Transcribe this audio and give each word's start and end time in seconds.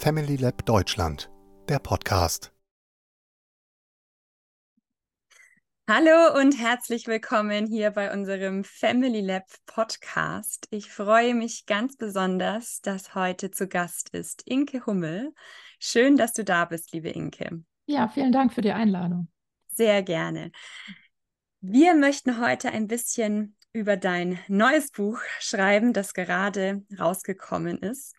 Family 0.00 0.36
Lab 0.36 0.64
Deutschland, 0.64 1.30
der 1.68 1.78
Podcast. 1.78 2.54
Hallo 5.86 6.40
und 6.40 6.58
herzlich 6.58 7.06
willkommen 7.06 7.66
hier 7.66 7.90
bei 7.90 8.10
unserem 8.10 8.64
Family 8.64 9.20
Lab 9.20 9.44
Podcast. 9.66 10.66
Ich 10.70 10.90
freue 10.90 11.34
mich 11.34 11.66
ganz 11.66 11.98
besonders, 11.98 12.80
dass 12.80 13.14
heute 13.14 13.50
zu 13.50 13.68
Gast 13.68 14.08
ist 14.14 14.40
Inke 14.46 14.86
Hummel. 14.86 15.34
Schön, 15.78 16.16
dass 16.16 16.32
du 16.32 16.44
da 16.44 16.64
bist, 16.64 16.94
liebe 16.94 17.10
Inke. 17.10 17.62
Ja, 17.84 18.08
vielen 18.08 18.32
Dank 18.32 18.54
für 18.54 18.62
die 18.62 18.72
Einladung. 18.72 19.28
Sehr 19.68 20.02
gerne. 20.02 20.50
Wir 21.60 21.94
möchten 21.94 22.40
heute 22.40 22.70
ein 22.70 22.86
bisschen 22.86 23.54
über 23.74 23.98
dein 23.98 24.38
neues 24.48 24.92
Buch 24.92 25.20
schreiben, 25.40 25.92
das 25.92 26.14
gerade 26.14 26.86
rausgekommen 26.98 27.76
ist. 27.80 28.16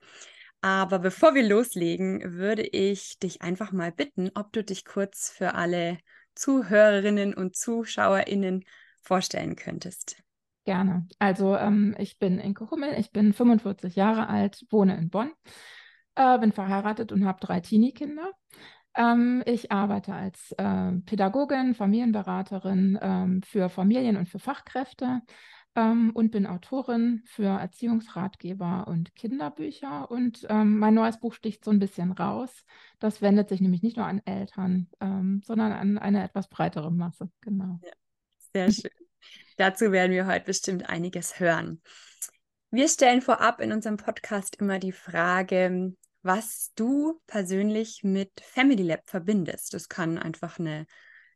Aber 0.62 1.00
bevor 1.00 1.34
wir 1.34 1.48
loslegen, 1.48 2.38
würde 2.38 2.62
ich 2.62 3.18
dich 3.20 3.42
einfach 3.42 3.72
mal 3.72 3.92
bitten, 3.92 4.30
ob 4.36 4.54
du 4.54 4.64
dich 4.64 4.86
kurz 4.86 5.30
für 5.30 5.56
alle 5.56 5.98
Zuhörerinnen 6.36 7.34
und 7.34 7.56
Zuschauerinnen 7.56 8.64
vorstellen 9.02 9.56
könntest. 9.56 10.22
Gerne. 10.64 11.08
Also 11.18 11.58
ähm, 11.58 11.96
ich 11.98 12.20
bin 12.20 12.38
Inke 12.38 12.70
Hummel, 12.70 12.94
ich 13.00 13.12
bin 13.12 13.34
45 13.34 13.96
Jahre 13.96 14.30
alt, 14.30 14.64
wohne 14.70 14.96
in 14.96 15.10
Bonn, 15.10 15.32
äh, 16.14 16.38
bin 16.38 16.52
verheiratet 16.52 17.12
und 17.12 17.26
habe 17.26 17.40
drei 17.42 17.60
Teenie-Kinder. 17.60 18.32
Ähm, 18.96 19.42
ich 19.48 19.72
arbeite 19.72 20.14
als 20.14 20.52
äh, 20.60 20.92
Pädagogin, 21.06 21.74
Familienberaterin 21.74 23.00
ähm, 23.02 23.42
für 23.42 23.70
Familien 23.70 24.18
und 24.18 24.30
für 24.30 24.40
Fachkräfte 24.40 25.22
ähm, 25.76 26.12
und 26.14 26.32
bin 26.32 26.46
Autorin 26.46 27.24
für 27.26 27.48
Erziehungsratgeber 27.48 28.88
und 28.88 29.16
Kinderbücher. 29.16 30.10
Und 30.12 30.46
ähm, 30.50 30.78
mein 30.78 30.94
neues 30.94 31.20
Buch 31.20 31.34
sticht 31.34 31.64
so 31.64 31.72
ein 31.72 31.80
bisschen 31.80 32.12
raus. 32.12 32.66
Das 33.00 33.22
wendet 33.22 33.50
sich 33.50 33.62
nämlich 33.62 33.82
nicht 33.82 33.98
nur 33.98 34.06
an 34.06 34.22
Eltern, 34.26 34.90
ähm, 35.00 35.42
sondern 35.46 35.72
an 35.72 35.98
eine 35.98 36.24
etwas 36.24 36.50
breitere 36.50 36.92
Masse. 36.92 37.30
Genau. 37.42 37.80
Ja, 37.84 37.94
sehr 38.54 38.72
schön. 38.72 38.92
Dazu 39.58 39.92
werden 39.92 40.12
wir 40.12 40.26
heute 40.26 40.46
bestimmt 40.46 40.90
einiges 40.90 41.40
hören. 41.40 41.82
Wir 42.72 42.88
stellen 42.88 43.22
vorab 43.22 43.60
in 43.60 43.72
unserem 43.72 43.98
Podcast 43.98 44.56
immer 44.56 44.80
die 44.80 44.94
Frage, 44.94 45.94
was 46.24 46.72
du 46.76 47.20
persönlich 47.28 48.02
mit 48.04 48.32
Family 48.42 48.84
Lab 48.84 49.10
verbindest. 49.10 49.74
Das 49.74 49.90
kann 49.90 50.18
einfach 50.18 50.60
eine 50.60 50.86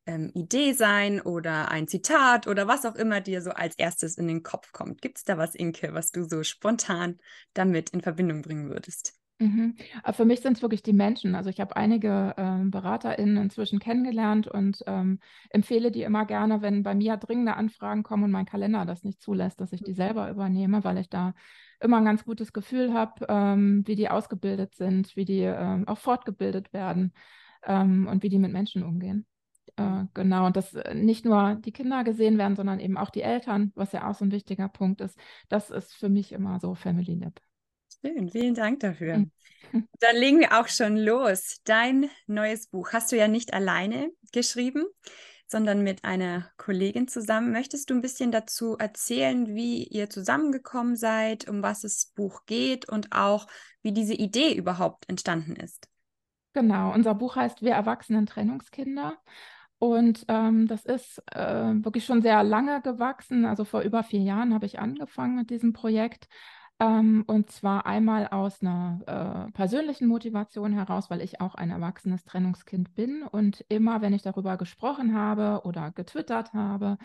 ähm, 0.05 0.31
Idee 0.33 0.73
sein 0.73 1.21
oder 1.21 1.69
ein 1.69 1.87
Zitat 1.87 2.47
oder 2.47 2.67
was 2.67 2.85
auch 2.85 2.95
immer 2.95 3.21
dir 3.21 3.41
so 3.41 3.51
als 3.51 3.75
erstes 3.75 4.17
in 4.17 4.27
den 4.27 4.43
Kopf 4.43 4.71
kommt. 4.71 5.01
Gibt 5.01 5.17
es 5.17 5.23
da 5.23 5.37
was, 5.37 5.55
Inke, 5.55 5.93
was 5.93 6.11
du 6.11 6.23
so 6.23 6.43
spontan 6.43 7.19
damit 7.53 7.91
in 7.91 8.01
Verbindung 8.01 8.41
bringen 8.41 8.69
würdest? 8.69 9.13
Mhm. 9.37 9.75
Für 10.13 10.23
mich 10.23 10.39
sind 10.39 10.55
es 10.55 10.61
wirklich 10.61 10.81
die 10.81 10.93
Menschen. 10.93 11.35
Also 11.35 11.49
ich 11.49 11.59
habe 11.59 11.75
einige 11.75 12.33
ähm, 12.37 12.71
BeraterInnen 12.71 13.35
inzwischen 13.35 13.79
kennengelernt 13.79 14.47
und 14.47 14.81
ähm, 14.87 15.19
empfehle 15.49 15.91
die 15.91 16.03
immer 16.03 16.25
gerne, 16.25 16.61
wenn 16.61 16.83
bei 16.83 16.95
mir 16.95 17.17
dringende 17.17 17.55
Anfragen 17.55 18.03
kommen 18.03 18.23
und 18.23 18.31
mein 18.31 18.45
Kalender 18.45 18.85
das 18.85 19.03
nicht 19.03 19.21
zulässt, 19.21 19.59
dass 19.59 19.73
ich 19.73 19.83
die 19.83 19.91
mhm. 19.91 19.95
selber 19.95 20.29
übernehme, 20.29 20.85
weil 20.85 20.97
ich 20.99 21.09
da 21.09 21.33
immer 21.81 21.97
ein 21.97 22.05
ganz 22.05 22.23
gutes 22.23 22.53
Gefühl 22.53 22.93
habe, 22.93 23.25
ähm, 23.27 23.83
wie 23.85 23.95
die 23.95 24.09
ausgebildet 24.09 24.75
sind, 24.75 25.17
wie 25.17 25.25
die 25.25 25.41
ähm, 25.41 25.85
auch 25.85 25.97
fortgebildet 25.97 26.71
werden 26.71 27.11
ähm, 27.65 28.07
und 28.07 28.23
wie 28.23 28.29
die 28.29 28.39
mit 28.39 28.53
Menschen 28.53 28.83
umgehen. 28.83 29.25
Äh, 29.77 30.05
genau, 30.13 30.45
und 30.45 30.55
dass 30.55 30.73
äh, 30.73 30.93
nicht 30.93 31.25
nur 31.25 31.55
die 31.55 31.71
Kinder 31.71 32.03
gesehen 32.03 32.37
werden, 32.37 32.55
sondern 32.55 32.79
eben 32.79 32.97
auch 32.97 33.09
die 33.09 33.21
Eltern, 33.21 33.71
was 33.75 33.91
ja 33.91 34.09
auch 34.09 34.15
so 34.15 34.25
ein 34.25 34.31
wichtiger 34.31 34.69
Punkt 34.69 35.01
ist. 35.01 35.17
Das 35.49 35.69
ist 35.69 35.93
für 35.93 36.09
mich 36.09 36.31
immer 36.31 36.59
so 36.59 36.75
Family 36.75 37.15
Lab. 37.15 37.39
Schön, 38.01 38.29
vielen 38.29 38.53
Dank 38.53 38.79
dafür. 38.79 39.17
Mhm. 39.17 39.31
Dann 39.99 40.15
legen 40.15 40.39
wir 40.39 40.59
auch 40.59 40.67
schon 40.67 40.95
los. 40.95 41.57
Dein 41.65 42.09
neues 42.27 42.67
Buch 42.67 42.93
hast 42.93 43.11
du 43.11 43.17
ja 43.17 43.27
nicht 43.27 43.53
alleine 43.53 44.11
geschrieben, 44.31 44.85
sondern 45.47 45.83
mit 45.83 46.03
einer 46.03 46.49
Kollegin 46.57 47.07
zusammen. 47.07 47.51
Möchtest 47.51 47.89
du 47.89 47.95
ein 47.95 48.01
bisschen 48.01 48.31
dazu 48.31 48.77
erzählen, 48.77 49.55
wie 49.55 49.83
ihr 49.83 50.09
zusammengekommen 50.09 50.95
seid, 50.95 51.49
um 51.49 51.61
was 51.61 51.81
das 51.81 52.11
Buch 52.15 52.45
geht 52.45 52.87
und 52.87 53.11
auch 53.11 53.47
wie 53.81 53.91
diese 53.91 54.13
Idee 54.13 54.53
überhaupt 54.53 55.09
entstanden 55.09 55.55
ist? 55.55 55.87
Genau, 56.53 56.93
unser 56.93 57.15
Buch 57.15 57.35
heißt 57.35 57.61
Wir 57.61 57.73
Erwachsenen 57.73 58.25
Trennungskinder. 58.25 59.17
Und 59.77 60.25
ähm, 60.29 60.67
das 60.67 60.85
ist 60.85 61.21
äh, 61.31 61.73
wirklich 61.83 62.05
schon 62.05 62.21
sehr 62.21 62.43
lange 62.43 62.81
gewachsen. 62.81 63.45
Also 63.45 63.65
vor 63.65 63.81
über 63.81 64.03
vier 64.03 64.21
Jahren 64.21 64.53
habe 64.53 64.65
ich 64.65 64.79
angefangen 64.79 65.35
mit 65.35 65.49
diesem 65.49 65.73
Projekt. 65.73 66.27
Ähm, 66.79 67.23
und 67.27 67.51
zwar 67.51 67.85
einmal 67.85 68.27
aus 68.27 68.61
einer 68.61 69.47
äh, 69.47 69.51
persönlichen 69.51 70.07
Motivation 70.07 70.73
heraus, 70.73 71.09
weil 71.09 71.21
ich 71.21 71.39
auch 71.39 71.55
ein 71.55 71.71
erwachsenes 71.71 72.23
Trennungskind 72.25 72.95
bin. 72.95 73.23
Und 73.23 73.65
immer, 73.69 74.01
wenn 74.01 74.13
ich 74.13 74.23
darüber 74.23 74.57
gesprochen 74.57 75.15
habe 75.15 75.61
oder 75.65 75.91
getwittert 75.91 76.53
habe, 76.53 76.97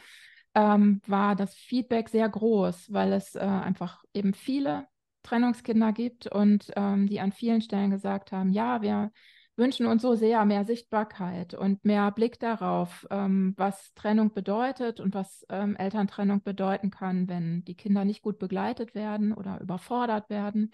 ähm, 0.54 1.00
war 1.06 1.36
das 1.36 1.54
Feedback 1.54 2.08
sehr 2.08 2.28
groß, 2.28 2.92
weil 2.92 3.12
es 3.12 3.36
äh, 3.36 3.40
einfach 3.40 4.02
eben 4.12 4.34
viele 4.34 4.86
Trennungskinder 5.22 5.92
gibt 5.92 6.26
und 6.26 6.70
ähm, 6.76 7.06
die 7.06 7.20
an 7.20 7.32
vielen 7.32 7.60
Stellen 7.60 7.90
gesagt 7.90 8.32
haben, 8.32 8.50
ja, 8.50 8.82
wir 8.82 9.12
wünschen 9.60 9.86
uns 9.86 10.02
so 10.02 10.16
sehr 10.16 10.44
mehr 10.46 10.64
Sichtbarkeit 10.64 11.54
und 11.54 11.84
mehr 11.84 12.10
Blick 12.10 12.40
darauf, 12.40 13.06
ähm, 13.10 13.54
was 13.56 13.94
Trennung 13.94 14.32
bedeutet 14.32 14.98
und 14.98 15.14
was 15.14 15.46
ähm, 15.50 15.76
Elterntrennung 15.76 16.42
bedeuten 16.42 16.90
kann, 16.90 17.28
wenn 17.28 17.62
die 17.64 17.76
Kinder 17.76 18.04
nicht 18.04 18.22
gut 18.22 18.38
begleitet 18.38 18.94
werden 18.94 19.32
oder 19.32 19.60
überfordert 19.60 20.30
werden. 20.30 20.72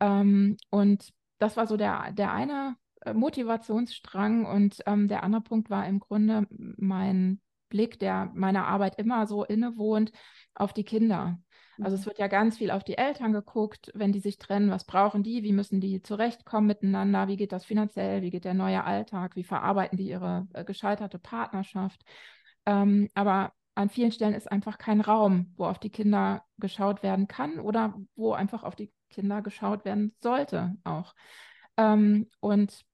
Ähm, 0.00 0.56
und 0.70 1.12
das 1.38 1.56
war 1.56 1.66
so 1.66 1.76
der, 1.76 2.12
der 2.12 2.32
eine 2.32 2.76
äh, 3.02 3.12
Motivationsstrang 3.12 4.46
und 4.46 4.82
ähm, 4.86 5.08
der 5.08 5.22
andere 5.22 5.42
Punkt 5.42 5.70
war 5.70 5.86
im 5.86 6.00
Grunde 6.00 6.46
mein 6.50 7.40
Blick, 7.68 7.98
der 7.98 8.30
meiner 8.34 8.66
Arbeit 8.66 8.98
immer 8.98 9.26
so 9.26 9.44
innewohnt, 9.44 10.10
auf 10.54 10.72
die 10.72 10.84
Kinder. 10.84 11.38
Also 11.80 11.94
es 11.94 12.02
mhm. 12.02 12.06
wird 12.06 12.18
ja 12.18 12.28
ganz 12.28 12.58
viel 12.58 12.70
auf 12.70 12.84
die 12.84 12.98
Eltern 12.98 13.32
geguckt, 13.32 13.90
wenn 13.94 14.12
die 14.12 14.20
sich 14.20 14.38
trennen, 14.38 14.70
was 14.70 14.84
brauchen 14.84 15.22
die, 15.22 15.42
wie 15.42 15.52
müssen 15.52 15.80
die 15.80 16.02
zurechtkommen 16.02 16.66
miteinander, 16.66 17.28
wie 17.28 17.36
geht 17.36 17.52
das 17.52 17.64
finanziell, 17.64 18.22
wie 18.22 18.30
geht 18.30 18.44
der 18.44 18.54
neue 18.54 18.84
Alltag, 18.84 19.36
wie 19.36 19.44
verarbeiten 19.44 19.98
die 19.98 20.08
ihre 20.08 20.46
äh, 20.54 20.64
gescheiterte 20.64 21.18
Partnerschaft. 21.18 22.02
Ähm, 22.64 23.10
aber 23.14 23.52
an 23.74 23.90
vielen 23.90 24.12
Stellen 24.12 24.34
ist 24.34 24.50
einfach 24.50 24.78
kein 24.78 25.00
Raum, 25.00 25.52
wo 25.56 25.66
auf 25.66 25.78
die 25.78 25.90
Kinder 25.90 26.42
geschaut 26.58 27.02
werden 27.02 27.28
kann 27.28 27.60
oder 27.60 27.94
wo 28.14 28.32
einfach 28.32 28.62
auf 28.64 28.74
die 28.74 28.90
Kinder 29.10 29.42
geschaut 29.42 29.84
werden 29.84 30.14
sollte 30.20 30.76
auch. 30.84 31.14
Ähm, 31.76 32.30
und 32.40 32.84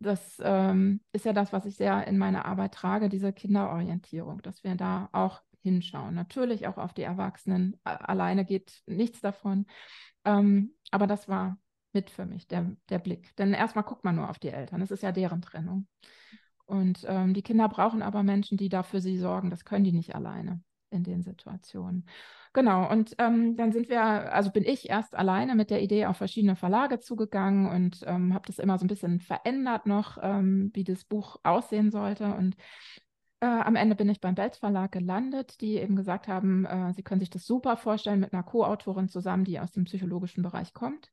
das 0.00 0.40
ähm, 0.42 1.00
ist 1.12 1.24
ja 1.24 1.32
das, 1.32 1.52
was 1.52 1.64
ich 1.64 1.76
sehr 1.76 2.06
in 2.08 2.18
meine 2.18 2.44
Arbeit 2.44 2.74
trage, 2.74 3.08
diese 3.08 3.32
Kinderorientierung, 3.32 4.42
dass 4.42 4.64
wir 4.64 4.74
da 4.74 5.08
auch 5.12 5.42
hinschauen. 5.62 6.14
Natürlich 6.14 6.66
auch 6.66 6.76
auf 6.76 6.92
die 6.92 7.02
Erwachsenen. 7.02 7.78
Alleine 7.84 8.44
geht 8.44 8.82
nichts 8.86 9.20
davon. 9.20 9.66
Ähm, 10.24 10.74
aber 10.90 11.06
das 11.06 11.28
war 11.28 11.58
mit 11.92 12.10
für 12.10 12.26
mich, 12.26 12.48
der, 12.48 12.74
der 12.88 12.98
Blick. 12.98 13.34
Denn 13.36 13.54
erstmal 13.54 13.84
guckt 13.84 14.04
man 14.04 14.16
nur 14.16 14.30
auf 14.30 14.38
die 14.38 14.48
Eltern. 14.48 14.82
Es 14.82 14.90
ist 14.90 15.02
ja 15.02 15.12
deren 15.12 15.42
Trennung. 15.42 15.86
Und 16.64 17.04
ähm, 17.06 17.34
die 17.34 17.42
Kinder 17.42 17.68
brauchen 17.68 18.02
aber 18.02 18.22
Menschen, 18.22 18.56
die 18.56 18.68
da 18.68 18.82
für 18.82 19.00
sie 19.00 19.18
sorgen. 19.18 19.50
Das 19.50 19.64
können 19.64 19.84
die 19.84 19.92
nicht 19.92 20.14
alleine 20.14 20.62
in 20.90 21.04
den 21.04 21.22
Situationen. 21.22 22.06
Genau, 22.54 22.90
und 22.90 23.14
ähm, 23.18 23.56
dann 23.56 23.72
sind 23.72 23.88
wir, 23.88 24.02
also 24.32 24.50
bin 24.50 24.64
ich 24.64 24.90
erst 24.90 25.14
alleine 25.14 25.54
mit 25.54 25.70
der 25.70 25.82
Idee 25.82 26.04
auf 26.04 26.18
verschiedene 26.18 26.54
Verlage 26.54 27.00
zugegangen 27.00 27.66
und 27.66 28.04
ähm, 28.06 28.34
habe 28.34 28.46
das 28.46 28.58
immer 28.58 28.78
so 28.78 28.84
ein 28.84 28.88
bisschen 28.88 29.20
verändert 29.20 29.86
noch, 29.86 30.18
ähm, 30.20 30.70
wie 30.74 30.84
das 30.84 31.04
Buch 31.04 31.36
aussehen 31.44 31.90
sollte. 31.90 32.34
Und 32.34 32.56
äh, 33.42 33.46
am 33.46 33.74
Ende 33.74 33.96
bin 33.96 34.08
ich 34.08 34.20
beim 34.20 34.36
Belz 34.36 34.56
Verlag 34.58 34.92
gelandet, 34.92 35.60
die 35.60 35.76
eben 35.76 35.96
gesagt 35.96 36.28
haben, 36.28 36.64
äh, 36.64 36.92
sie 36.94 37.02
können 37.02 37.18
sich 37.20 37.28
das 37.28 37.44
super 37.44 37.76
vorstellen 37.76 38.20
mit 38.20 38.32
einer 38.32 38.44
Co-Autorin 38.44 39.08
zusammen, 39.08 39.42
die 39.42 39.58
aus 39.58 39.72
dem 39.72 39.82
psychologischen 39.84 40.44
Bereich 40.44 40.72
kommt. 40.74 41.10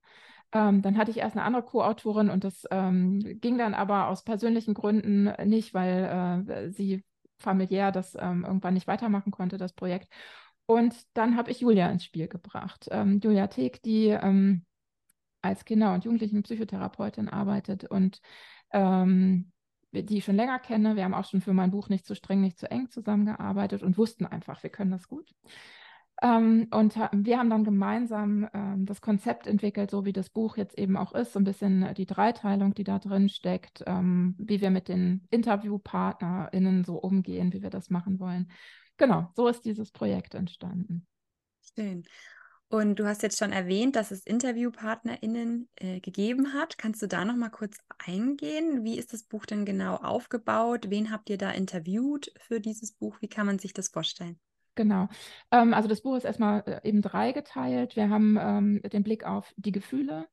Ähm, 0.52 0.84
dann 0.84 0.96
hatte 0.96 1.10
ich 1.10 1.18
erst 1.18 1.36
eine 1.36 1.44
andere 1.44 1.64
Co-Autorin 1.64 2.30
und 2.30 2.44
das 2.44 2.66
ähm, 2.70 3.20
ging 3.42 3.58
dann 3.58 3.74
aber 3.74 4.10
aus 4.10 4.24
persönlichen 4.24 4.76
Gründen 4.76 5.34
nicht, 5.50 5.74
weil 5.74 6.46
äh, 6.46 6.72
sie 6.72 7.04
familiär 7.40 7.92
das 7.92 8.16
ähm, 8.20 8.46
irgendwann 8.46 8.76
nicht 8.76 8.86
weitermachen 8.88 9.32
konnte, 9.32 9.58
das 9.58 9.74
Projekt. 9.74 10.08
Und 10.68 10.96
dann 11.16 11.36
habe 11.36 11.50
ich 11.50 11.62
Julia 11.62 11.90
ins 11.90 12.04
Spiel 12.04 12.28
gebracht. 12.28 12.88
Ähm, 12.92 13.20
Julia 13.24 13.48
Teek, 13.48 13.82
die 13.82 14.10
ähm, 14.10 14.68
als 15.42 15.66
Kinder- 15.66 15.96
und 15.96 16.06
Jugendlichen-Psychotherapeutin 16.06 17.28
arbeitet 17.28 17.86
und 17.86 18.22
ähm, 18.72 19.52
die 19.92 20.18
ich 20.18 20.26
schon 20.26 20.36
länger 20.36 20.60
kenne. 20.60 20.96
Wir 20.96 21.04
haben 21.04 21.14
auch 21.14 21.26
schon 21.26 21.42
für 21.42 21.54
mein 21.54 21.72
Buch 21.72 21.90
nicht 21.90 22.06
zu 22.06 22.16
streng, 22.16 22.42
nicht 22.42 22.60
zu 22.60 22.70
eng 22.70 22.90
zusammengearbeitet 22.90 23.84
und 23.84 23.98
wussten 23.98 24.26
einfach, 24.26 24.62
wir 24.64 24.70
können 24.70 24.92
das 24.92 25.08
gut. 25.08 25.34
Ähm, 26.22 26.68
und 26.72 26.96
wir 26.96 27.40
haben 27.40 27.50
dann 27.50 27.64
gemeinsam 27.64 28.50
ähm, 28.54 28.86
das 28.86 29.00
Konzept 29.02 29.48
entwickelt, 29.48 29.90
so 29.90 30.04
wie 30.04 30.12
das 30.12 30.30
Buch 30.30 30.58
jetzt 30.58 30.78
eben 30.78 30.98
auch 30.98 31.14
ist, 31.14 31.34
so 31.34 31.40
ein 31.40 31.46
bisschen 31.46 31.94
die 31.96 32.06
Dreiteilung, 32.06 32.74
die 32.74 32.84
da 32.84 33.00
drin 33.00 33.30
steckt, 33.30 33.84
ähm, 33.88 34.36
wie 34.38 34.60
wir 34.60 34.70
mit 34.70 34.90
den 34.90 35.26
InterviewpartnerInnen 35.30 36.84
so 36.84 36.98
umgehen, 36.98 37.54
wie 37.54 37.62
wir 37.62 37.70
das 37.70 37.90
machen 37.90 38.20
wollen. 38.20 38.52
Genau, 38.98 39.30
so 39.34 39.48
ist 39.48 39.64
dieses 39.64 39.92
Projekt 39.92 40.34
entstanden. 40.34 41.08
Schön. 41.62 42.04
Und 42.70 43.00
du 43.00 43.08
hast 43.08 43.24
jetzt 43.24 43.40
schon 43.40 43.52
erwähnt, 43.52 43.96
dass 43.96 44.12
es 44.12 44.26
InterviewpartnerInnen 44.26 45.68
äh, 45.78 46.00
gegeben 46.02 46.54
hat. 46.54 46.78
Kannst 46.78 47.02
du 47.02 47.08
da 47.08 47.26
noch 47.26 47.36
mal 47.36 47.50
kurz 47.50 47.78
eingehen? 47.98 48.84
Wie 48.84 49.00
ist 49.00 49.12
das 49.12 49.24
Buch 49.24 49.48
denn 49.48 49.66
genau 49.66 49.96
aufgebaut? 49.96 50.90
Wen 50.90 51.10
habt 51.10 51.32
ihr 51.32 51.40
da 51.40 51.50
interviewt 51.50 52.32
für 52.40 52.60
dieses 52.60 52.92
Buch? 52.92 53.18
Wie 53.22 53.28
kann 53.28 53.48
man 53.48 53.58
sich 53.58 53.74
das 53.74 53.88
vorstellen? 53.90 54.40
Genau. 54.76 55.08
Ähm, 55.52 55.74
also 55.74 55.90
das 55.90 56.02
Buch 56.02 56.16
ist 56.16 56.26
erstmal 56.26 56.62
äh, 56.68 56.88
eben 56.88 57.02
dreigeteilt. 57.02 57.96
Wir 57.96 58.10
haben 58.10 58.38
ähm, 58.40 58.82
den 58.84 59.04
Blick 59.04 59.26
auf 59.26 59.52
die 59.58 59.72
Gefühle, 59.72 60.28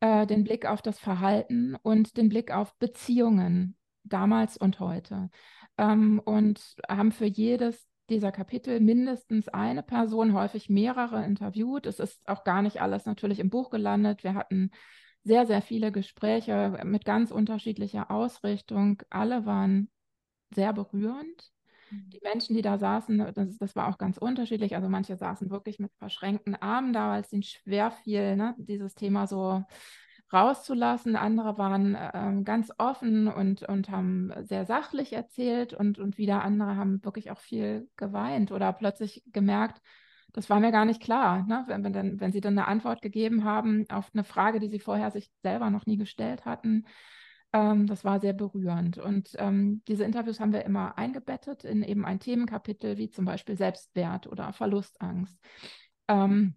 äh, 0.00 0.26
den 0.26 0.42
Blick 0.42 0.64
auf 0.64 0.80
das 0.80 0.98
Verhalten 0.98 1.76
und 1.82 2.16
den 2.16 2.30
Blick 2.30 2.50
auf 2.50 2.74
Beziehungen 2.78 3.76
damals 4.04 4.56
und 4.56 4.80
heute. 4.80 5.28
Ähm, 5.76 6.18
und 6.24 6.76
haben 6.88 7.12
für 7.12 7.26
jedes 7.26 7.86
dieser 8.10 8.32
Kapitel 8.32 8.80
mindestens 8.80 9.48
eine 9.48 9.82
Person, 9.82 10.34
häufig 10.34 10.68
mehrere 10.68 11.24
interviewt. 11.24 11.86
Es 11.86 12.00
ist 12.00 12.28
auch 12.28 12.44
gar 12.44 12.62
nicht 12.62 12.80
alles 12.80 13.06
natürlich 13.06 13.38
im 13.38 13.50
Buch 13.50 13.70
gelandet. 13.70 14.24
Wir 14.24 14.34
hatten 14.34 14.70
sehr, 15.22 15.46
sehr 15.46 15.62
viele 15.62 15.90
Gespräche 15.90 16.78
mit 16.84 17.04
ganz 17.04 17.30
unterschiedlicher 17.30 18.10
Ausrichtung. 18.10 19.02
Alle 19.08 19.46
waren 19.46 19.90
sehr 20.54 20.72
berührend. 20.72 21.50
Mhm. 21.90 22.10
Die 22.10 22.20
Menschen, 22.22 22.54
die 22.54 22.62
da 22.62 22.78
saßen, 22.78 23.32
das, 23.34 23.56
das, 23.56 23.76
war 23.76 23.88
auch 23.88 23.98
ganz 23.98 24.18
unterschiedlich. 24.18 24.76
Also 24.76 24.88
manche 24.88 25.16
saßen 25.16 25.50
wirklich 25.50 25.78
mit 25.78 25.92
verschränkten 25.98 26.54
Armen 26.54 26.92
da, 26.92 27.10
weil 27.10 27.22
es 27.22 27.32
ihnen 27.32 27.42
schwer 27.42 27.90
fiel, 27.90 28.36
ne, 28.36 28.54
dieses 28.58 28.94
Thema 28.94 29.26
so 29.26 29.64
rauszulassen. 30.34 31.16
Andere 31.16 31.56
waren 31.56 31.96
ähm, 32.12 32.44
ganz 32.44 32.70
offen 32.78 33.28
und, 33.28 33.62
und 33.62 33.90
haben 33.90 34.32
sehr 34.42 34.66
sachlich 34.66 35.12
erzählt 35.12 35.72
und, 35.72 35.98
und 35.98 36.18
wieder 36.18 36.42
andere 36.42 36.76
haben 36.76 37.04
wirklich 37.04 37.30
auch 37.30 37.38
viel 37.38 37.88
geweint 37.96 38.52
oder 38.52 38.72
plötzlich 38.72 39.22
gemerkt, 39.32 39.80
das 40.34 40.50
war 40.50 40.58
mir 40.58 40.72
gar 40.72 40.84
nicht 40.84 41.00
klar, 41.00 41.46
ne? 41.46 41.64
wenn, 41.68 41.94
wenn, 41.94 42.20
wenn 42.20 42.32
sie 42.32 42.40
dann 42.40 42.58
eine 42.58 42.66
Antwort 42.66 43.00
gegeben 43.02 43.44
haben 43.44 43.88
auf 43.88 44.10
eine 44.12 44.24
Frage, 44.24 44.58
die 44.58 44.68
sie 44.68 44.80
vorher 44.80 45.12
sich 45.12 45.30
selber 45.42 45.70
noch 45.70 45.86
nie 45.86 45.96
gestellt 45.96 46.44
hatten. 46.44 46.86
Ähm, 47.52 47.86
das 47.86 48.04
war 48.04 48.20
sehr 48.20 48.32
berührend. 48.32 48.98
Und 48.98 49.30
ähm, 49.38 49.82
diese 49.86 50.02
Interviews 50.02 50.40
haben 50.40 50.52
wir 50.52 50.64
immer 50.64 50.98
eingebettet 50.98 51.62
in 51.62 51.84
eben 51.84 52.04
ein 52.04 52.18
Themenkapitel, 52.18 52.98
wie 52.98 53.10
zum 53.10 53.24
Beispiel 53.24 53.56
Selbstwert 53.56 54.26
oder 54.26 54.52
Verlustangst. 54.52 55.38
Ähm, 56.08 56.56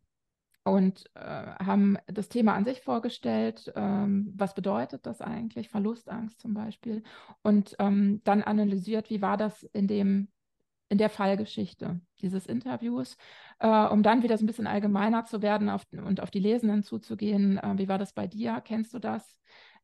und 0.67 1.05
äh, 1.15 1.19
haben 1.19 1.97
das 2.07 2.29
Thema 2.29 2.53
an 2.53 2.65
sich 2.65 2.81
vorgestellt. 2.81 3.71
Ähm, 3.75 4.33
was 4.35 4.53
bedeutet 4.53 5.05
das 5.05 5.21
eigentlich? 5.21 5.69
Verlustangst 5.69 6.39
zum 6.39 6.53
Beispiel. 6.53 7.03
Und 7.41 7.75
ähm, 7.79 8.21
dann 8.23 8.43
analysiert, 8.43 9.09
wie 9.09 9.21
war 9.21 9.37
das 9.37 9.63
in 9.63 9.87
dem 9.87 10.29
in 10.89 10.97
der 10.97 11.09
Fallgeschichte 11.09 11.99
dieses 12.21 12.45
Interviews, 12.45 13.17
äh, 13.59 13.67
um 13.67 14.03
dann 14.03 14.23
wieder 14.23 14.37
so 14.37 14.43
ein 14.43 14.47
bisschen 14.47 14.67
allgemeiner 14.67 15.25
zu 15.25 15.41
werden 15.41 15.69
auf, 15.69 15.83
und 15.91 16.21
auf 16.21 16.31
die 16.31 16.39
Lesenden 16.39 16.83
zuzugehen. 16.83 17.57
Äh, 17.57 17.77
wie 17.77 17.89
war 17.89 17.97
das 17.97 18.13
bei 18.13 18.27
dir? 18.27 18.61
Kennst 18.63 18.93
du 18.93 18.99
das? 18.99 19.37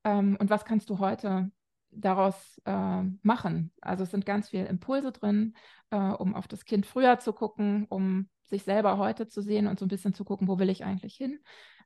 Ähm, 0.04 0.38
und 0.40 0.50
was 0.50 0.66
kannst 0.66 0.90
du 0.90 1.00
heute 1.00 1.52
daraus 1.96 2.62
äh, 2.66 3.04
machen? 3.22 3.72
Also 3.82 4.04
es 4.04 4.12
sind 4.12 4.26
ganz 4.26 4.50
viele 4.50 4.68
Impulse 4.68 5.12
drin, 5.12 5.56
äh, 5.92 5.98
um 5.98 6.36
auf 6.36 6.48
das 6.48 6.66
Kind 6.66 6.86
früher 6.86 7.20
zu 7.20 7.34
gucken, 7.34 7.86
um 7.90 8.30
sich 8.44 8.64
selber 8.64 8.98
heute 8.98 9.28
zu 9.28 9.42
sehen 9.42 9.68
und 9.68 9.80
so 9.80 9.86
ein 9.86 9.90
bisschen 9.90 10.14
zu 10.14 10.24
gucken, 10.26 10.48
wo 10.48 10.60
will 10.60 10.70
ich 10.70 10.84
eigentlich 10.84 11.16
hin, 11.16 11.40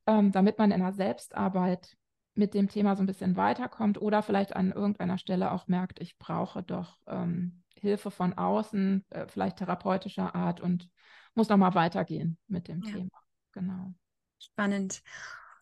ähm, 0.05 0.31
damit 0.31 0.57
man 0.57 0.71
in 0.71 0.81
der 0.81 0.93
Selbstarbeit 0.93 1.95
mit 2.33 2.53
dem 2.53 2.67
Thema 2.69 2.95
so 2.95 3.03
ein 3.03 3.07
bisschen 3.07 3.35
weiterkommt 3.35 3.99
oder 3.99 4.21
vielleicht 4.21 4.55
an 4.55 4.71
irgendeiner 4.71 5.17
Stelle 5.17 5.51
auch 5.51 5.67
merkt, 5.67 5.99
ich 5.99 6.17
brauche 6.17 6.61
doch 6.61 6.97
ähm, 7.07 7.63
Hilfe 7.75 8.11
von 8.11 8.33
außen, 8.33 9.05
äh, 9.09 9.27
vielleicht 9.27 9.57
therapeutischer 9.57 10.35
Art 10.35 10.61
und 10.61 10.89
muss 11.33 11.49
nochmal 11.49 11.75
weitergehen 11.75 12.37
mit 12.47 12.67
dem 12.67 12.81
ja. 12.81 12.91
Thema. 12.91 13.19
Genau. 13.53 13.93
Spannend. 14.39 15.01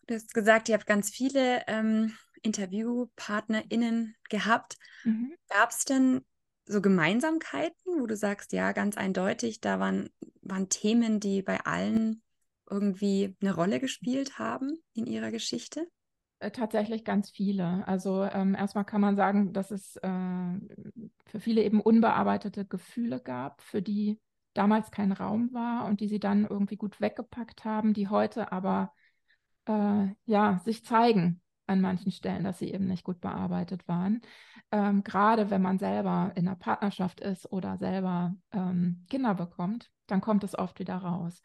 Du 0.06 0.14
hast 0.14 0.34
gesagt, 0.34 0.68
ihr 0.68 0.74
habt 0.74 0.86
ganz 0.86 1.10
viele 1.10 1.62
ähm, 1.66 2.12
InterviewpartnerInnen 2.42 4.14
gehabt. 4.28 4.76
Mhm. 5.04 5.34
Gab 5.48 5.70
es 5.70 5.84
denn 5.84 6.24
so 6.64 6.80
Gemeinsamkeiten, 6.80 8.00
wo 8.00 8.06
du 8.06 8.16
sagst, 8.16 8.52
ja, 8.52 8.72
ganz 8.72 8.96
eindeutig, 8.96 9.60
da 9.60 9.78
waren, 9.80 10.10
waren 10.42 10.68
Themen, 10.68 11.20
die 11.20 11.42
bei 11.42 11.60
allen 11.60 12.22
irgendwie 12.68 13.36
eine 13.40 13.54
Rolle 13.54 13.80
gespielt 13.80 14.38
haben 14.38 14.78
in 14.92 15.06
ihrer 15.06 15.30
Geschichte? 15.30 15.86
Äh, 16.38 16.50
tatsächlich 16.50 17.04
ganz 17.04 17.30
viele. 17.30 17.86
Also 17.86 18.24
ähm, 18.24 18.54
erstmal 18.54 18.84
kann 18.84 19.00
man 19.00 19.16
sagen, 19.16 19.52
dass 19.52 19.70
es 19.70 19.96
äh, 19.96 20.08
für 21.26 21.40
viele 21.40 21.62
eben 21.62 21.80
unbearbeitete 21.80 22.64
Gefühle 22.64 23.20
gab, 23.20 23.62
für 23.62 23.82
die 23.82 24.20
damals 24.54 24.90
kein 24.90 25.12
Raum 25.12 25.52
war 25.52 25.86
und 25.86 26.00
die 26.00 26.08
sie 26.08 26.20
dann 26.20 26.46
irgendwie 26.46 26.76
gut 26.76 27.00
weggepackt 27.00 27.64
haben, 27.64 27.92
die 27.92 28.08
heute 28.08 28.52
aber 28.52 28.92
äh, 29.66 30.08
ja 30.24 30.60
sich 30.64 30.84
zeigen 30.84 31.40
an 31.66 31.80
manchen 31.80 32.12
Stellen, 32.12 32.44
dass 32.44 32.58
sie 32.58 32.72
eben 32.72 32.86
nicht 32.86 33.04
gut 33.04 33.20
bearbeitet 33.20 33.86
waren. 33.88 34.22
Ähm, 34.70 35.02
gerade 35.02 35.50
wenn 35.50 35.62
man 35.62 35.78
selber 35.78 36.32
in 36.34 36.46
einer 36.46 36.56
Partnerschaft 36.56 37.20
ist 37.20 37.50
oder 37.52 37.76
selber 37.78 38.34
ähm, 38.52 39.04
Kinder 39.10 39.34
bekommt, 39.34 39.90
dann 40.06 40.20
kommt 40.20 40.44
es 40.44 40.56
oft 40.56 40.78
wieder 40.78 40.96
raus. 40.96 41.42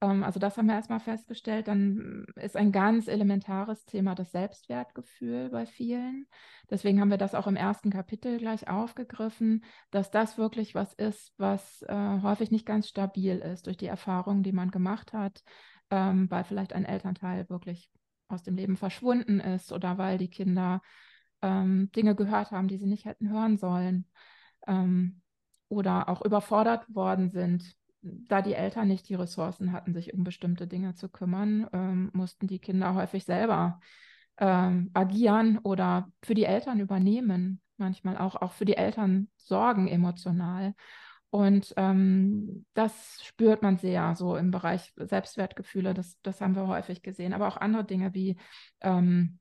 Ähm, 0.00 0.22
also 0.22 0.40
das 0.40 0.56
haben 0.56 0.66
wir 0.66 0.74
erstmal 0.74 1.00
festgestellt. 1.00 1.68
Dann 1.68 2.26
ist 2.36 2.56
ein 2.56 2.72
ganz 2.72 3.08
elementares 3.08 3.84
Thema 3.84 4.14
das 4.14 4.32
Selbstwertgefühl 4.32 5.50
bei 5.50 5.66
vielen. 5.66 6.26
Deswegen 6.70 7.00
haben 7.00 7.10
wir 7.10 7.18
das 7.18 7.34
auch 7.34 7.46
im 7.46 7.56
ersten 7.56 7.90
Kapitel 7.90 8.38
gleich 8.38 8.68
aufgegriffen, 8.68 9.64
dass 9.90 10.10
das 10.10 10.38
wirklich 10.38 10.74
was 10.74 10.92
ist, 10.94 11.32
was 11.36 11.82
äh, 11.82 12.20
häufig 12.22 12.50
nicht 12.50 12.66
ganz 12.66 12.88
stabil 12.88 13.38
ist 13.38 13.66
durch 13.66 13.76
die 13.76 13.86
Erfahrungen, 13.86 14.42
die 14.42 14.52
man 14.52 14.70
gemacht 14.70 15.12
hat, 15.12 15.42
ähm, 15.94 16.28
weil 16.28 16.42
vielleicht 16.42 16.72
ein 16.72 16.84
Elternteil 16.84 17.48
wirklich 17.48 17.88
aus 18.26 18.42
dem 18.42 18.56
Leben 18.56 18.76
verschwunden 18.76 19.38
ist 19.38 19.72
oder 19.72 19.96
weil 19.96 20.18
die 20.18 20.28
Kinder 20.28 20.82
ähm, 21.40 21.92
Dinge 21.92 22.16
gehört 22.16 22.50
haben, 22.50 22.66
die 22.66 22.78
sie 22.78 22.86
nicht 22.86 23.04
hätten 23.04 23.30
hören 23.30 23.56
sollen 23.58 24.06
ähm, 24.66 25.22
oder 25.68 26.08
auch 26.08 26.20
überfordert 26.22 26.92
worden 26.92 27.30
sind. 27.30 27.76
Da 28.02 28.42
die 28.42 28.54
Eltern 28.54 28.88
nicht 28.88 29.08
die 29.08 29.14
Ressourcen 29.14 29.72
hatten, 29.72 29.94
sich 29.94 30.12
um 30.12 30.24
bestimmte 30.24 30.66
Dinge 30.66 30.94
zu 30.94 31.08
kümmern, 31.08 31.68
ähm, 31.72 32.10
mussten 32.12 32.48
die 32.48 32.58
Kinder 32.58 32.94
häufig 32.94 33.24
selber 33.24 33.80
ähm, 34.38 34.90
agieren 34.94 35.58
oder 35.58 36.10
für 36.22 36.34
die 36.34 36.44
Eltern 36.44 36.80
übernehmen, 36.80 37.62
manchmal 37.76 38.18
auch, 38.18 38.34
auch 38.34 38.52
für 38.52 38.64
die 38.64 38.76
Eltern 38.76 39.28
sorgen 39.36 39.86
emotional. 39.86 40.74
Und 41.34 41.74
ähm, 41.76 42.64
das 42.74 43.18
spürt 43.24 43.60
man 43.60 43.76
sehr 43.76 44.14
so 44.14 44.36
im 44.36 44.52
Bereich 44.52 44.92
Selbstwertgefühle. 44.94 45.92
Das, 45.92 46.16
das 46.22 46.40
haben 46.40 46.54
wir 46.54 46.68
häufig 46.68 47.02
gesehen. 47.02 47.32
Aber 47.32 47.48
auch 47.48 47.56
andere 47.56 47.84
Dinge 47.84 48.14
wie 48.14 48.36
ähm, 48.82 49.40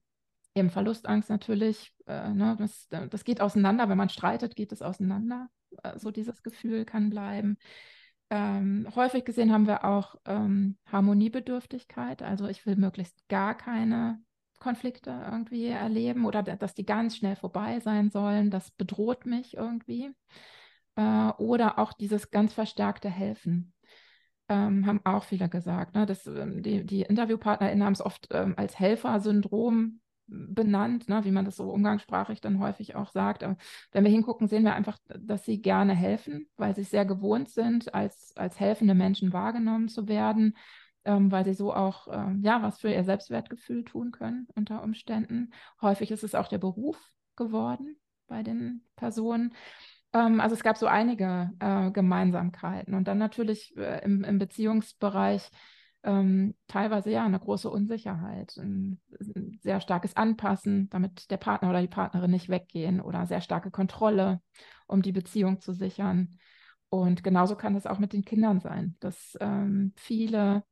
eben 0.55 0.71
Verlustangst 0.71 1.29
natürlich. 1.29 1.93
Äh, 2.07 2.29
ne, 2.29 2.55
das, 2.57 2.87
das 2.89 3.23
geht 3.23 3.41
auseinander. 3.41 3.89
Wenn 3.89 3.97
man 3.99 4.09
streitet, 4.09 4.55
geht 4.55 4.71
es 4.71 4.81
auseinander. 4.81 5.49
Äh, 5.83 5.99
so 5.99 6.09
dieses 6.09 6.41
Gefühl 6.41 6.83
kann 6.83 7.11
bleiben. 7.11 7.57
Ähm, 8.31 8.87
häufig 8.95 9.23
gesehen 9.23 9.53
haben 9.53 9.67
wir 9.67 9.85
auch 9.85 10.15
ähm, 10.25 10.79
Harmoniebedürftigkeit. 10.91 12.23
Also 12.23 12.47
ich 12.47 12.65
will 12.65 12.75
möglichst 12.75 13.19
gar 13.27 13.55
keine 13.55 14.19
Konflikte 14.57 15.11
irgendwie 15.11 15.67
erleben 15.67 16.25
oder 16.25 16.41
dass 16.41 16.73
die 16.73 16.87
ganz 16.87 17.17
schnell 17.17 17.35
vorbei 17.35 17.81
sein 17.81 18.09
sollen. 18.09 18.49
Das 18.49 18.71
bedroht 18.71 19.27
mich 19.27 19.57
irgendwie 19.57 20.09
äh, 20.95 21.29
oder 21.37 21.79
auch 21.79 21.93
dieses 21.93 22.31
ganz 22.31 22.53
verstärkte 22.53 23.09
Helfen. 23.09 23.73
Ähm, 24.49 24.85
haben 24.85 25.01
auch 25.05 25.23
viele 25.23 25.49
gesagt. 25.49 25.95
Ne? 25.95 26.05
Das, 26.05 26.27
ähm, 26.27 26.61
die, 26.63 26.85
die 26.85 27.01
InterviewpartnerInnen 27.01 27.83
haben 27.83 27.93
es 27.93 28.05
oft 28.05 28.27
ähm, 28.31 28.53
als 28.57 28.77
Helfersyndrom 28.77 30.01
benannt, 30.27 31.09
ne? 31.09 31.23
wie 31.25 31.31
man 31.31 31.45
das 31.45 31.57
so 31.57 31.69
umgangssprachlich 31.69 32.41
dann 32.41 32.59
häufig 32.59 32.95
auch 32.95 33.11
sagt. 33.11 33.43
Aber 33.43 33.57
wenn 33.91 34.03
wir 34.03 34.11
hingucken, 34.11 34.47
sehen 34.47 34.63
wir 34.63 34.75
einfach, 34.75 34.97
dass 35.19 35.45
sie 35.45 35.61
gerne 35.61 35.93
helfen, 35.93 36.47
weil 36.57 36.75
sie 36.75 36.83
sehr 36.83 37.05
gewohnt 37.05 37.49
sind, 37.49 37.93
als, 37.93 38.35
als 38.35 38.59
helfende 38.59 38.95
Menschen 38.95 39.33
wahrgenommen 39.33 39.89
zu 39.89 40.07
werden, 40.07 40.57
ähm, 41.05 41.31
weil 41.31 41.45
sie 41.45 41.53
so 41.53 41.73
auch 41.73 42.07
ähm, 42.11 42.41
ja, 42.43 42.61
was 42.61 42.79
für 42.79 42.91
ihr 42.91 43.03
Selbstwertgefühl 43.03 43.83
tun 43.83 44.11
können 44.11 44.47
unter 44.55 44.83
Umständen. 44.83 45.53
Häufig 45.81 46.11
ist 46.11 46.23
es 46.23 46.35
auch 46.35 46.47
der 46.47 46.57
Beruf 46.57 46.97
geworden 47.35 47.97
bei 48.27 48.43
den 48.43 48.85
Personen. 48.95 49.53
Ähm, 50.13 50.39
also 50.39 50.55
es 50.55 50.63
gab 50.63 50.77
so 50.77 50.87
einige 50.87 51.51
äh, 51.59 51.91
Gemeinsamkeiten 51.91 52.93
und 52.93 53.07
dann 53.07 53.17
natürlich 53.17 53.75
äh, 53.77 54.03
im, 54.03 54.23
im, 54.23 54.37
Beziehungsbereich 54.37 55.49
ähm, 56.03 56.55
teilweise 56.67 57.11
ja 57.11 57.25
eine 57.25 57.39
große 57.39 57.69
Unsicherheit, 57.69 58.55
ein, 58.57 58.99
ein, 59.19 59.59
sehr 59.61 59.81
starkes 59.81 60.15
Anpassen, 60.15 60.89
damit 60.89 61.31
der 61.31 61.37
Partner 61.37 61.69
oder 61.69 61.81
die 61.81 61.87
Partnerin 61.87 62.31
nicht 62.31 62.49
weggehen 62.49 63.01
oder 63.01 63.25
sehr 63.25 63.41
starke 63.41 63.71
Kontrolle, 63.71 64.41
um 64.87 65.01
die 65.01 65.13
Beziehung 65.13 65.61
zu 65.61 65.73
sichern. 65.73 66.37
Und 66.89 67.23
genauso 67.23 67.55
kann 67.55 67.75
es 67.75 67.87
auch 67.87 67.99
mit 67.99 68.13
den 68.13 68.25
Kindern 68.25 68.59
sein, 68.59 68.95
dass 68.99 69.35
ähm, 69.39 69.93
viele 69.95 70.63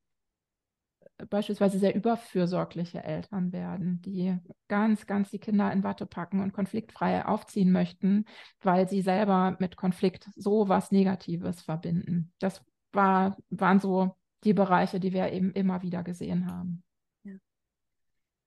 beispielsweise 1.30 1.80
sehr 1.80 1.96
überfürsorgliche 1.96 3.04
Eltern 3.04 3.52
werden, 3.52 4.02
die 4.02 4.38
ganz, 4.68 5.06
ganz 5.06 5.30
die 5.32 5.40
Kinder 5.40 5.72
in 5.72 5.84
Watte 5.84 6.06
packen 6.06 6.42
und 6.42 6.54
konfliktfrei 6.54 7.26
aufziehen 7.26 7.72
möchten, 7.72 8.26
weil 8.62 8.88
sie 8.88 9.02
selber 9.02 9.56
mit 9.60 9.76
Konflikt 9.76 10.30
so 10.36 10.70
was 10.70 10.92
Negatives 10.92 11.62
verbinden. 11.62 12.34
Das 12.40 12.64
war, 12.94 13.38
waren 13.50 13.80
so 13.80 14.18
die 14.44 14.54
Bereiche, 14.54 15.00
die 15.00 15.14
wir 15.14 15.32
eben 15.32 15.52
immer 15.52 15.82
wieder 15.82 16.04
gesehen 16.04 16.48
haben. 16.52 16.84
Ja. 17.24 17.36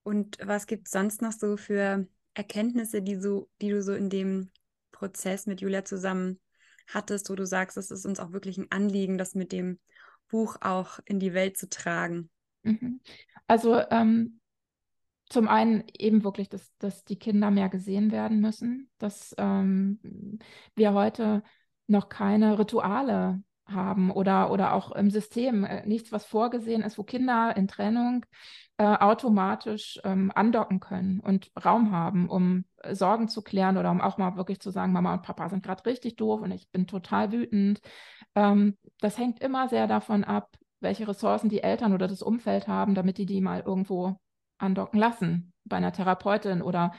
Und 0.03 0.39
was 0.43 0.67
gibt 0.67 0.87
es 0.87 0.93
sonst 0.93 1.23
noch 1.23 1.33
so 1.33 1.57
für 1.57 2.07
Erkenntnisse, 2.35 3.03
die, 3.03 3.17
so, 3.17 3.49
die 3.61 3.71
du 3.71 3.83
so 3.83 3.95
in 3.95 4.11
dem 4.11 4.51
Prozess 4.91 5.47
mit 5.47 5.61
Julia 5.61 5.85
zusammen 5.85 6.41
hattest, 6.89 7.31
wo 7.31 7.35
du 7.35 7.47
sagst, 7.47 7.77
es 7.77 7.91
ist 7.91 8.05
uns 8.05 8.21
auch 8.21 8.33
wirklich 8.33 8.59
ein 8.59 8.71
Anliegen, 8.71 9.19
das 9.19 9.35
mit 9.35 9.53
dem 9.53 9.79
Buch 10.29 10.57
auch 10.61 10.99
in 11.05 11.21
die 11.21 11.35
Welt 11.35 11.57
zu 11.57 11.69
tragen? 11.69 12.31
Mhm. 12.65 13.01
Also 13.47 13.81
ähm, 13.91 14.41
zum 15.29 15.49
einen 15.49 15.85
eben 15.97 16.25
wirklich, 16.25 16.49
dass, 16.49 16.77
dass 16.79 17.05
die 17.05 17.19
Kinder 17.19 17.51
mehr 17.51 17.69
gesehen 17.69 18.13
werden 18.13 18.41
müssen, 18.41 18.91
dass 18.99 19.35
ähm, 19.39 19.99
wir 20.75 20.93
heute 20.93 21.43
noch 21.87 22.09
keine 22.09 22.59
Rituale 22.59 23.43
haben 23.67 24.11
oder, 24.11 24.51
oder 24.51 24.75
auch 24.75 24.93
im 24.93 25.11
System 25.11 25.65
äh, 25.65 25.87
nichts, 25.87 26.13
was 26.13 26.27
vorgesehen 26.27 26.83
ist, 26.83 26.99
wo 26.99 27.03
Kinder 27.03 27.57
in 27.57 27.67
Trennung 27.67 28.27
äh, 28.77 28.85
automatisch 28.85 29.99
ähm, 30.05 30.31
andocken 30.35 30.81
können 30.81 31.21
und 31.21 31.51
Raum 31.65 31.91
haben, 31.91 32.29
um 32.29 32.65
Sorgen 32.91 33.29
zu 33.29 33.43
klären 33.43 33.79
oder 33.79 33.91
um 33.91 34.01
auch 34.01 34.19
mal 34.19 34.37
wirklich 34.37 34.61
zu 34.61 34.71
sagen, 34.71 34.93
Mama 34.93 35.15
und 35.15 35.23
Papa 35.23 35.49
sind 35.49 35.63
gerade 35.63 35.87
richtig 35.87 36.17
doof 36.17 36.43
und 36.43 36.51
ich 36.51 36.69
bin 36.71 36.87
total 36.87 37.33
wütend. 37.33 37.81
Ähm, 38.35 38.77
das 39.01 39.17
hängt 39.17 39.41
immer 39.43 39.69
sehr 39.69 39.87
davon 39.87 40.25
ab, 40.25 40.57
welche 40.85 41.09
Ressourcen 41.09 41.49
die 41.49 41.63
Eltern 41.65 41.93
oder 41.93 42.07
das 42.07 42.23
Umfeld 42.23 42.69
haben, 42.69 42.95
damit 42.95 43.19
die 43.19 43.27
die 43.27 43.41
mal 43.41 43.61
irgendwo 43.61 44.17
andocken 44.59 45.01
lassen, 45.01 45.53
bei 45.65 45.79
einer 45.79 45.93
Therapeutin 45.93 46.63
oder 46.63 46.93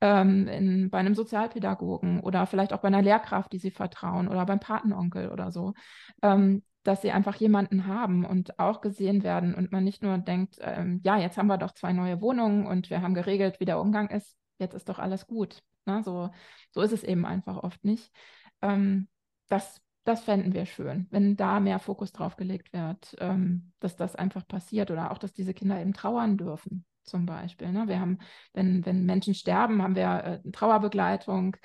ähm, 0.00 0.46
in, 0.48 0.90
bei 0.90 0.98
einem 0.98 1.14
Sozialpädagogen 1.14 2.20
oder 2.20 2.46
vielleicht 2.46 2.72
auch 2.72 2.80
bei 2.80 2.88
einer 2.88 3.02
Lehrkraft, 3.02 3.52
die 3.52 3.58
sie 3.58 3.70
vertrauen 3.70 4.28
oder 4.28 4.46
beim 4.46 4.60
Patenonkel 4.60 5.30
oder 5.30 5.50
so, 5.50 5.74
ähm, 6.22 6.62
dass 6.82 7.02
sie 7.02 7.12
einfach 7.12 7.36
jemanden 7.36 7.86
haben 7.86 8.24
und 8.24 8.58
auch 8.58 8.80
gesehen 8.80 9.22
werden 9.22 9.54
und 9.54 9.72
man 9.72 9.84
nicht 9.84 10.02
nur 10.02 10.18
denkt, 10.18 10.56
ähm, 10.60 11.00
ja, 11.04 11.18
jetzt 11.18 11.38
haben 11.38 11.46
wir 11.46 11.58
doch 11.58 11.72
zwei 11.72 11.92
neue 11.92 12.20
Wohnungen 12.20 12.66
und 12.66 12.90
wir 12.90 13.02
haben 13.02 13.14
geregelt, 13.14 13.60
wie 13.60 13.64
der 13.64 13.80
Umgang 13.80 14.08
ist, 14.10 14.36
jetzt 14.58 14.74
ist 14.74 14.88
doch 14.88 14.98
alles 14.98 15.26
gut. 15.26 15.62
Ne? 15.86 16.02
So, 16.04 16.30
so 16.70 16.80
ist 16.80 16.92
es 16.92 17.04
eben 17.04 17.24
einfach 17.24 17.62
oft 17.62 17.84
nicht. 17.84 18.12
Ähm, 18.60 19.08
das 19.48 19.80
das 20.04 20.24
fänden 20.24 20.52
wir 20.52 20.66
schön, 20.66 21.06
wenn 21.10 21.36
da 21.36 21.60
mehr 21.60 21.78
Fokus 21.78 22.12
drauf 22.12 22.36
gelegt 22.36 22.72
wird, 22.72 23.14
ähm, 23.20 23.72
dass 23.80 23.96
das 23.96 24.16
einfach 24.16 24.46
passiert 24.46 24.90
oder 24.90 25.10
auch, 25.10 25.18
dass 25.18 25.32
diese 25.32 25.54
Kinder 25.54 25.80
eben 25.80 25.92
trauern 25.92 26.36
dürfen 26.36 26.84
zum 27.04 27.26
Beispiel. 27.26 27.70
Ne? 27.72 27.88
Wir 27.88 28.00
haben, 28.00 28.18
wenn, 28.52 28.84
wenn 28.84 29.04
Menschen 29.04 29.34
sterben, 29.34 29.82
haben 29.82 29.96
wir 29.96 30.42
äh, 30.44 30.50
Trauerbegleitung. 30.50 31.56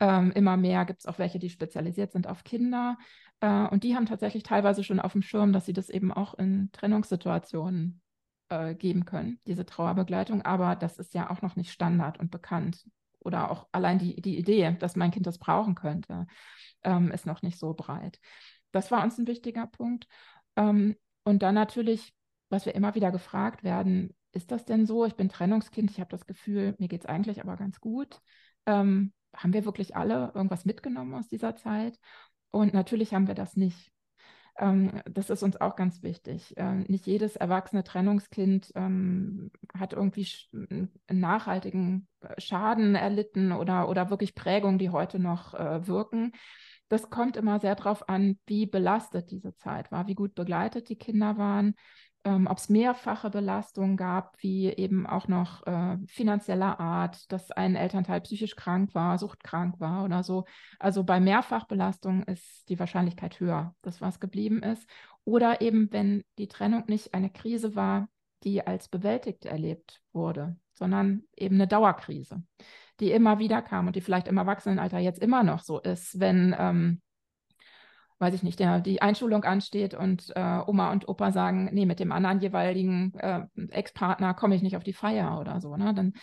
Ähm, 0.00 0.32
immer 0.32 0.56
mehr 0.56 0.84
gibt 0.84 1.00
es 1.00 1.06
auch 1.06 1.18
welche, 1.18 1.38
die 1.38 1.50
spezialisiert 1.50 2.12
sind 2.12 2.26
auf 2.26 2.44
Kinder. 2.44 2.96
Äh, 3.40 3.66
und 3.68 3.84
die 3.84 3.94
haben 3.94 4.06
tatsächlich 4.06 4.42
teilweise 4.42 4.82
schon 4.82 5.00
auf 5.00 5.12
dem 5.12 5.22
Schirm, 5.22 5.52
dass 5.52 5.66
sie 5.66 5.72
das 5.72 5.88
eben 5.88 6.12
auch 6.12 6.34
in 6.34 6.70
Trennungssituationen 6.72 8.00
äh, 8.48 8.74
geben 8.74 9.04
können, 9.04 9.38
diese 9.46 9.66
Trauerbegleitung. 9.66 10.42
Aber 10.42 10.76
das 10.76 10.98
ist 10.98 11.14
ja 11.14 11.30
auch 11.30 11.42
noch 11.42 11.56
nicht 11.56 11.70
Standard 11.70 12.18
und 12.18 12.30
bekannt. 12.30 12.84
Oder 13.24 13.50
auch 13.50 13.66
allein 13.72 13.98
die, 13.98 14.20
die 14.20 14.38
Idee, 14.38 14.76
dass 14.78 14.96
mein 14.96 15.10
Kind 15.10 15.26
das 15.26 15.38
brauchen 15.38 15.74
könnte, 15.74 16.26
ähm, 16.84 17.10
ist 17.10 17.26
noch 17.26 17.42
nicht 17.42 17.58
so 17.58 17.74
breit. 17.74 18.20
Das 18.72 18.90
war 18.90 19.02
uns 19.02 19.18
ein 19.18 19.26
wichtiger 19.26 19.66
Punkt. 19.66 20.06
Ähm, 20.56 20.96
und 21.24 21.42
dann 21.42 21.54
natürlich, 21.54 22.14
was 22.50 22.66
wir 22.66 22.74
immer 22.74 22.94
wieder 22.94 23.10
gefragt 23.10 23.64
werden, 23.64 24.14
ist 24.32 24.50
das 24.50 24.64
denn 24.64 24.86
so? 24.86 25.06
Ich 25.06 25.14
bin 25.14 25.28
Trennungskind, 25.28 25.90
ich 25.90 26.00
habe 26.00 26.10
das 26.10 26.26
Gefühl, 26.26 26.74
mir 26.78 26.88
geht 26.88 27.02
es 27.02 27.06
eigentlich 27.06 27.40
aber 27.40 27.56
ganz 27.56 27.80
gut. 27.80 28.20
Ähm, 28.66 29.12
haben 29.34 29.52
wir 29.52 29.64
wirklich 29.64 29.96
alle 29.96 30.32
irgendwas 30.34 30.64
mitgenommen 30.64 31.14
aus 31.14 31.28
dieser 31.28 31.56
Zeit? 31.56 31.98
Und 32.50 32.74
natürlich 32.74 33.14
haben 33.14 33.26
wir 33.26 33.34
das 33.34 33.56
nicht. 33.56 33.93
Ähm, 34.58 35.02
das 35.10 35.30
ist 35.30 35.42
uns 35.42 35.60
auch 35.60 35.76
ganz 35.76 36.02
wichtig. 36.02 36.54
Ähm, 36.56 36.84
nicht 36.88 37.06
jedes 37.06 37.36
erwachsene 37.36 37.82
Trennungskind 37.82 38.72
ähm, 38.76 39.50
hat 39.76 39.92
irgendwie 39.92 40.28
einen 40.52 40.90
nachhaltigen 41.08 42.06
äh, 42.20 42.40
Schaden 42.40 42.94
erlitten 42.94 43.52
oder, 43.52 43.88
oder 43.88 44.10
wirklich 44.10 44.34
Prägungen, 44.34 44.78
die 44.78 44.90
heute 44.90 45.18
noch 45.18 45.54
äh, 45.54 45.86
wirken. 45.86 46.32
Das 46.88 47.10
kommt 47.10 47.36
immer 47.36 47.58
sehr 47.60 47.74
darauf 47.74 48.08
an, 48.08 48.38
wie 48.46 48.66
belastet 48.66 49.30
diese 49.30 49.56
Zeit 49.56 49.90
war, 49.90 50.06
wie 50.06 50.14
gut 50.14 50.34
begleitet 50.34 50.88
die 50.88 50.98
Kinder 50.98 51.38
waren, 51.38 51.74
ähm, 52.24 52.46
ob 52.46 52.58
es 52.58 52.68
mehrfache 52.68 53.28
Belastungen 53.28 53.96
gab, 53.96 54.42
wie 54.42 54.68
eben 54.68 55.06
auch 55.06 55.28
noch 55.28 55.66
äh, 55.66 55.98
finanzieller 56.06 56.80
Art, 56.80 57.30
dass 57.30 57.50
ein 57.50 57.76
Elternteil 57.76 58.22
psychisch 58.22 58.56
krank 58.56 58.94
war, 58.94 59.18
suchtkrank 59.18 59.78
war 59.78 60.04
oder 60.04 60.22
so. 60.22 60.44
Also 60.78 61.04
bei 61.04 61.20
Mehrfachbelastung 61.20 62.22
ist 62.24 62.68
die 62.70 62.78
Wahrscheinlichkeit 62.78 63.40
höher, 63.40 63.74
dass 63.82 64.00
was 64.00 64.20
geblieben 64.20 64.62
ist. 64.62 64.88
Oder 65.24 65.60
eben, 65.60 65.92
wenn 65.92 66.24
die 66.38 66.48
Trennung 66.48 66.84
nicht 66.88 67.12
eine 67.14 67.30
Krise 67.30 67.76
war, 67.76 68.08
die 68.42 68.66
als 68.66 68.88
bewältigt 68.88 69.44
erlebt 69.44 70.02
wurde, 70.12 70.56
sondern 70.74 71.24
eben 71.36 71.56
eine 71.56 71.66
Dauerkrise, 71.66 72.42
die 73.00 73.10
immer 73.10 73.38
wieder 73.38 73.62
kam 73.62 73.86
und 73.86 73.96
die 73.96 74.00
vielleicht 74.00 74.28
im 74.28 74.38
Erwachsenenalter 74.38 74.98
jetzt 74.98 75.20
immer 75.20 75.42
noch 75.42 75.60
so 75.60 75.80
ist, 75.80 76.20
wenn 76.20 76.54
ähm, 76.58 77.00
weiß 78.24 78.34
ich 78.34 78.42
nicht, 78.42 78.58
der, 78.58 78.80
die 78.80 79.02
Einschulung 79.02 79.44
ansteht 79.44 79.92
und 79.92 80.32
äh, 80.34 80.60
Oma 80.66 80.92
und 80.92 81.08
Opa 81.08 81.30
sagen, 81.30 81.68
nee, 81.72 81.84
mit 81.84 82.00
dem 82.00 82.10
anderen 82.10 82.40
jeweiligen 82.40 83.12
äh, 83.18 83.42
Ex-Partner 83.68 84.32
komme 84.32 84.54
ich 84.54 84.62
nicht 84.62 84.78
auf 84.78 84.82
die 84.82 84.94
Feier 84.94 85.38
oder 85.38 85.60
so, 85.60 85.76
ne? 85.76 85.92
dann 85.92 86.14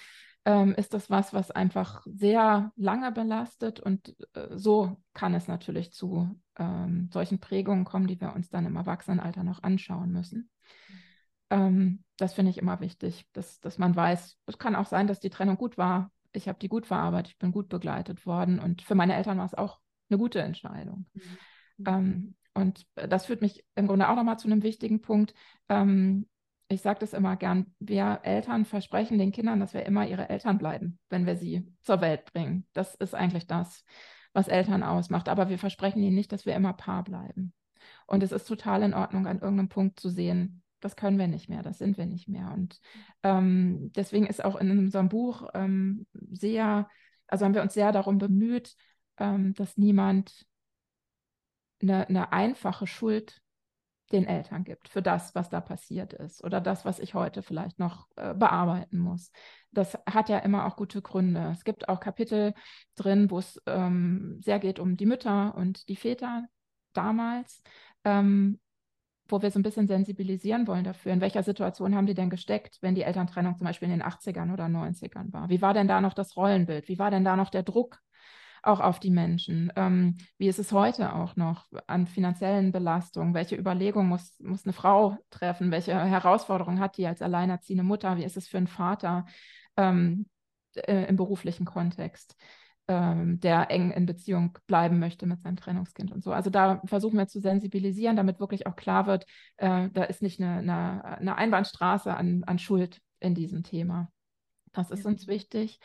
ähm, 0.45 0.73
ist 0.73 0.95
das 0.95 1.11
was, 1.11 1.31
was 1.31 1.51
einfach 1.51 2.01
sehr 2.07 2.71
lange 2.75 3.11
belastet 3.11 3.79
und 3.79 4.15
äh, 4.33 4.47
so 4.57 4.97
kann 5.13 5.35
es 5.35 5.47
natürlich 5.47 5.93
zu 5.93 6.41
ähm, 6.57 7.09
solchen 7.13 7.39
Prägungen 7.39 7.85
kommen, 7.85 8.07
die 8.07 8.19
wir 8.19 8.33
uns 8.33 8.49
dann 8.49 8.65
im 8.65 8.75
Erwachsenenalter 8.75 9.43
noch 9.43 9.61
anschauen 9.61 10.11
müssen. 10.11 10.49
Ähm, 11.51 12.03
das 12.17 12.33
finde 12.33 12.49
ich 12.49 12.57
immer 12.57 12.79
wichtig, 12.79 13.27
dass, 13.33 13.59
dass 13.59 13.77
man 13.77 13.95
weiß, 13.95 14.39
es 14.47 14.57
kann 14.57 14.75
auch 14.75 14.87
sein, 14.87 15.05
dass 15.05 15.19
die 15.19 15.29
Trennung 15.29 15.57
gut 15.57 15.77
war. 15.77 16.11
Ich 16.33 16.47
habe 16.47 16.57
die 16.57 16.69
gut 16.69 16.87
verarbeitet, 16.87 17.33
ich 17.33 17.37
bin 17.37 17.51
gut 17.51 17.69
begleitet 17.69 18.25
worden 18.25 18.57
und 18.57 18.81
für 18.81 18.95
meine 18.95 19.15
Eltern 19.15 19.37
war 19.37 19.45
es 19.45 19.53
auch 19.53 19.79
eine 20.09 20.17
gute 20.17 20.41
Entscheidung. 20.41 21.05
Mhm. 21.13 21.37
Ähm, 21.87 22.35
und 22.53 22.85
das 22.95 23.25
führt 23.25 23.41
mich 23.41 23.63
im 23.75 23.87
Grunde 23.87 24.09
auch 24.09 24.15
nochmal 24.15 24.39
zu 24.39 24.47
einem 24.47 24.63
wichtigen 24.63 25.01
Punkt. 25.01 25.33
Ähm, 25.69 26.27
ich 26.67 26.81
sage 26.81 26.99
das 26.99 27.13
immer 27.13 27.35
gern, 27.35 27.73
wir 27.79 28.21
Eltern 28.23 28.65
versprechen 28.65 29.17
den 29.17 29.31
Kindern, 29.31 29.59
dass 29.59 29.73
wir 29.73 29.85
immer 29.85 30.07
ihre 30.07 30.29
Eltern 30.29 30.57
bleiben, 30.57 30.99
wenn 31.09 31.25
wir 31.25 31.35
sie 31.35 31.67
zur 31.81 32.01
Welt 32.01 32.25
bringen. 32.31 32.65
Das 32.73 32.95
ist 32.95 33.13
eigentlich 33.13 33.47
das, 33.47 33.83
was 34.33 34.47
Eltern 34.47 34.83
ausmacht. 34.83 35.27
Aber 35.27 35.49
wir 35.49 35.59
versprechen 35.59 36.01
ihnen 36.01 36.15
nicht, 36.15 36.31
dass 36.31 36.45
wir 36.45 36.55
immer 36.55 36.73
Paar 36.73 37.03
bleiben. 37.03 37.53
Und 38.07 38.23
es 38.23 38.31
ist 38.31 38.47
total 38.47 38.83
in 38.83 38.93
Ordnung, 38.93 39.27
an 39.27 39.39
irgendeinem 39.39 39.69
Punkt 39.69 39.99
zu 39.99 40.09
sehen, 40.09 40.63
das 40.81 40.95
können 40.95 41.19
wir 41.19 41.27
nicht 41.27 41.47
mehr, 41.47 41.61
das 41.61 41.77
sind 41.77 41.97
wir 41.97 42.05
nicht 42.05 42.27
mehr. 42.27 42.51
Und 42.53 42.79
ähm, 43.23 43.91
deswegen 43.95 44.25
ist 44.25 44.43
auch 44.43 44.55
in 44.55 44.71
unserem 44.71 45.09
Buch 45.09 45.47
ähm, 45.53 46.07
sehr, 46.31 46.89
also 47.27 47.45
haben 47.45 47.53
wir 47.53 47.61
uns 47.61 47.73
sehr 47.73 47.91
darum 47.91 48.17
bemüht, 48.17 48.75
ähm, 49.17 49.53
dass 49.53 49.77
niemand 49.77 50.45
eine, 51.81 52.07
eine 52.07 52.31
einfache 52.31 52.87
Schuld 52.87 53.41
den 54.11 54.27
Eltern 54.27 54.63
gibt 54.63 54.89
für 54.89 55.01
das, 55.01 55.35
was 55.35 55.49
da 55.49 55.61
passiert 55.61 56.13
ist 56.13 56.43
oder 56.43 56.61
das, 56.61 56.85
was 56.85 56.99
ich 56.99 57.13
heute 57.13 57.41
vielleicht 57.41 57.79
noch 57.79 58.07
äh, 58.15 58.33
bearbeiten 58.33 58.99
muss. 58.99 59.31
Das 59.71 59.97
hat 60.05 60.29
ja 60.29 60.39
immer 60.39 60.65
auch 60.65 60.75
gute 60.75 61.01
Gründe. 61.01 61.49
Es 61.51 61.63
gibt 61.63 61.89
auch 61.89 61.99
Kapitel 61.99 62.53
drin, 62.95 63.31
wo 63.31 63.39
es 63.39 63.61
ähm, 63.65 64.39
sehr 64.41 64.59
geht 64.59 64.79
um 64.79 64.97
die 64.97 65.05
Mütter 65.05 65.55
und 65.55 65.87
die 65.87 65.95
Väter 65.95 66.45
damals, 66.93 67.63
ähm, 68.03 68.59
wo 69.27 69.41
wir 69.41 69.49
so 69.49 69.59
ein 69.59 69.63
bisschen 69.63 69.87
sensibilisieren 69.87 70.67
wollen 70.67 70.83
dafür, 70.83 71.13
in 71.13 71.21
welcher 71.21 71.43
Situation 71.43 71.95
haben 71.95 72.05
die 72.05 72.13
denn 72.13 72.29
gesteckt, 72.29 72.79
wenn 72.81 72.95
die 72.95 73.03
Elterntrennung 73.03 73.55
zum 73.55 73.65
Beispiel 73.65 73.89
in 73.89 73.99
den 73.99 74.03
80ern 74.03 74.51
oder 74.51 74.65
90ern 74.65 75.31
war. 75.31 75.49
Wie 75.49 75.61
war 75.61 75.73
denn 75.73 75.87
da 75.87 76.01
noch 76.01 76.13
das 76.13 76.35
Rollenbild? 76.35 76.89
Wie 76.89 76.99
war 76.99 77.11
denn 77.11 77.23
da 77.23 77.37
noch 77.37 77.49
der 77.49 77.63
Druck 77.63 77.99
auch 78.63 78.79
auf 78.79 78.99
die 78.99 79.09
Menschen. 79.09 79.71
Ähm, 79.75 80.17
wie 80.37 80.47
ist 80.47 80.59
es 80.59 80.71
heute 80.71 81.13
auch 81.15 81.35
noch 81.35 81.65
an 81.87 82.07
finanziellen 82.07 82.71
Belastungen? 82.71 83.33
Welche 83.33 83.55
Überlegungen 83.55 84.07
muss, 84.07 84.39
muss 84.39 84.65
eine 84.65 84.73
Frau 84.73 85.17
treffen? 85.29 85.71
Welche 85.71 85.93
Herausforderungen 85.93 86.79
hat 86.79 86.97
die 86.97 87.07
als 87.07 87.21
alleinerziehende 87.21 87.83
Mutter? 87.83 88.17
Wie 88.17 88.23
ist 88.23 88.37
es 88.37 88.47
für 88.47 88.57
einen 88.57 88.67
Vater 88.67 89.25
ähm, 89.77 90.27
äh, 90.75 91.07
im 91.07 91.15
beruflichen 91.15 91.65
Kontext? 91.65 92.35
Ähm, 92.87 93.39
der 93.39 93.71
eng 93.71 93.91
in 93.91 94.05
Beziehung 94.05 94.57
bleiben 94.67 94.99
möchte 94.99 95.25
mit 95.25 95.41
seinem 95.41 95.55
Trennungskind 95.55 96.11
und 96.11 96.23
so. 96.23 96.33
Also 96.33 96.49
da 96.49 96.81
versuchen 96.85 97.17
wir 97.17 97.27
zu 97.27 97.39
sensibilisieren, 97.39 98.15
damit 98.15 98.39
wirklich 98.39 98.67
auch 98.67 98.75
klar 98.75 99.05
wird, 99.05 99.25
äh, 99.57 99.87
da 99.93 100.03
ist 100.03 100.21
nicht 100.21 100.41
eine, 100.41 100.57
eine, 100.57 101.05
eine 101.05 101.35
Einbahnstraße 101.37 102.13
an, 102.13 102.43
an, 102.45 102.59
Schuld 102.59 102.99
in 103.19 103.33
diesem 103.35 103.63
Thema. 103.63 104.11
Das 104.73 104.91
ist 104.91 105.05
uns 105.05 105.27
wichtig. 105.27 105.79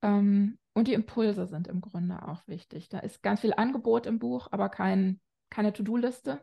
Ähm, 0.00 0.58
und 0.78 0.86
die 0.86 0.94
Impulse 0.94 1.48
sind 1.48 1.66
im 1.66 1.80
Grunde 1.80 2.22
auch 2.28 2.46
wichtig. 2.46 2.88
Da 2.88 3.00
ist 3.00 3.20
ganz 3.20 3.40
viel 3.40 3.52
Angebot 3.52 4.06
im 4.06 4.20
Buch, 4.20 4.46
aber 4.52 4.68
kein, 4.68 5.20
keine 5.50 5.72
To-Do-Liste. 5.72 6.40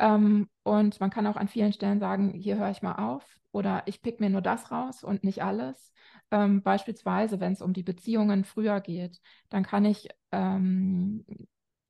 Ähm, 0.00 0.50
und 0.64 0.98
man 0.98 1.10
kann 1.10 1.28
auch 1.28 1.36
an 1.36 1.46
vielen 1.46 1.72
Stellen 1.72 2.00
sagen, 2.00 2.32
hier 2.32 2.58
höre 2.58 2.70
ich 2.70 2.82
mal 2.82 2.96
auf 2.96 3.24
oder 3.52 3.84
ich 3.86 4.02
pick 4.02 4.18
mir 4.18 4.30
nur 4.30 4.42
das 4.42 4.72
raus 4.72 5.04
und 5.04 5.22
nicht 5.22 5.44
alles. 5.44 5.92
Ähm, 6.32 6.64
beispielsweise, 6.64 7.38
wenn 7.38 7.52
es 7.52 7.62
um 7.62 7.72
die 7.72 7.84
Beziehungen 7.84 8.42
früher 8.42 8.80
geht, 8.80 9.20
dann 9.48 9.62
kann 9.62 9.84
ich 9.84 10.08
ähm, 10.32 11.24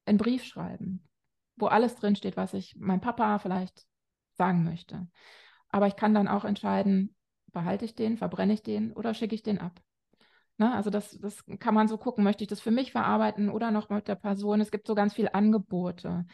einen 0.04 0.18
Brief 0.18 0.44
schreiben, 0.44 1.08
wo 1.56 1.68
alles 1.68 1.94
drinsteht, 1.96 2.36
was 2.36 2.52
ich 2.52 2.76
meinem 2.76 3.00
Papa 3.00 3.38
vielleicht 3.38 3.86
sagen 4.34 4.62
möchte. 4.62 5.08
Aber 5.70 5.86
ich 5.86 5.96
kann 5.96 6.12
dann 6.12 6.28
auch 6.28 6.44
entscheiden, 6.44 7.16
behalte 7.50 7.86
ich 7.86 7.94
den, 7.94 8.18
verbrenne 8.18 8.52
ich 8.52 8.62
den 8.62 8.92
oder 8.92 9.14
schicke 9.14 9.34
ich 9.34 9.42
den 9.42 9.58
ab. 9.58 9.80
Ne? 10.62 10.72
Also 10.74 10.90
das, 10.90 11.18
das 11.18 11.44
kann 11.58 11.74
man 11.74 11.88
so 11.88 11.98
gucken, 11.98 12.22
möchte 12.22 12.44
ich 12.44 12.48
das 12.48 12.60
für 12.60 12.70
mich 12.70 12.92
verarbeiten 12.92 13.50
oder 13.50 13.72
noch 13.72 13.88
mit 13.88 14.06
der 14.06 14.14
Person. 14.14 14.60
Es 14.60 14.70
gibt 14.70 14.86
so 14.86 14.94
ganz 14.94 15.14
viele 15.14 15.34
Angebote, 15.34 16.24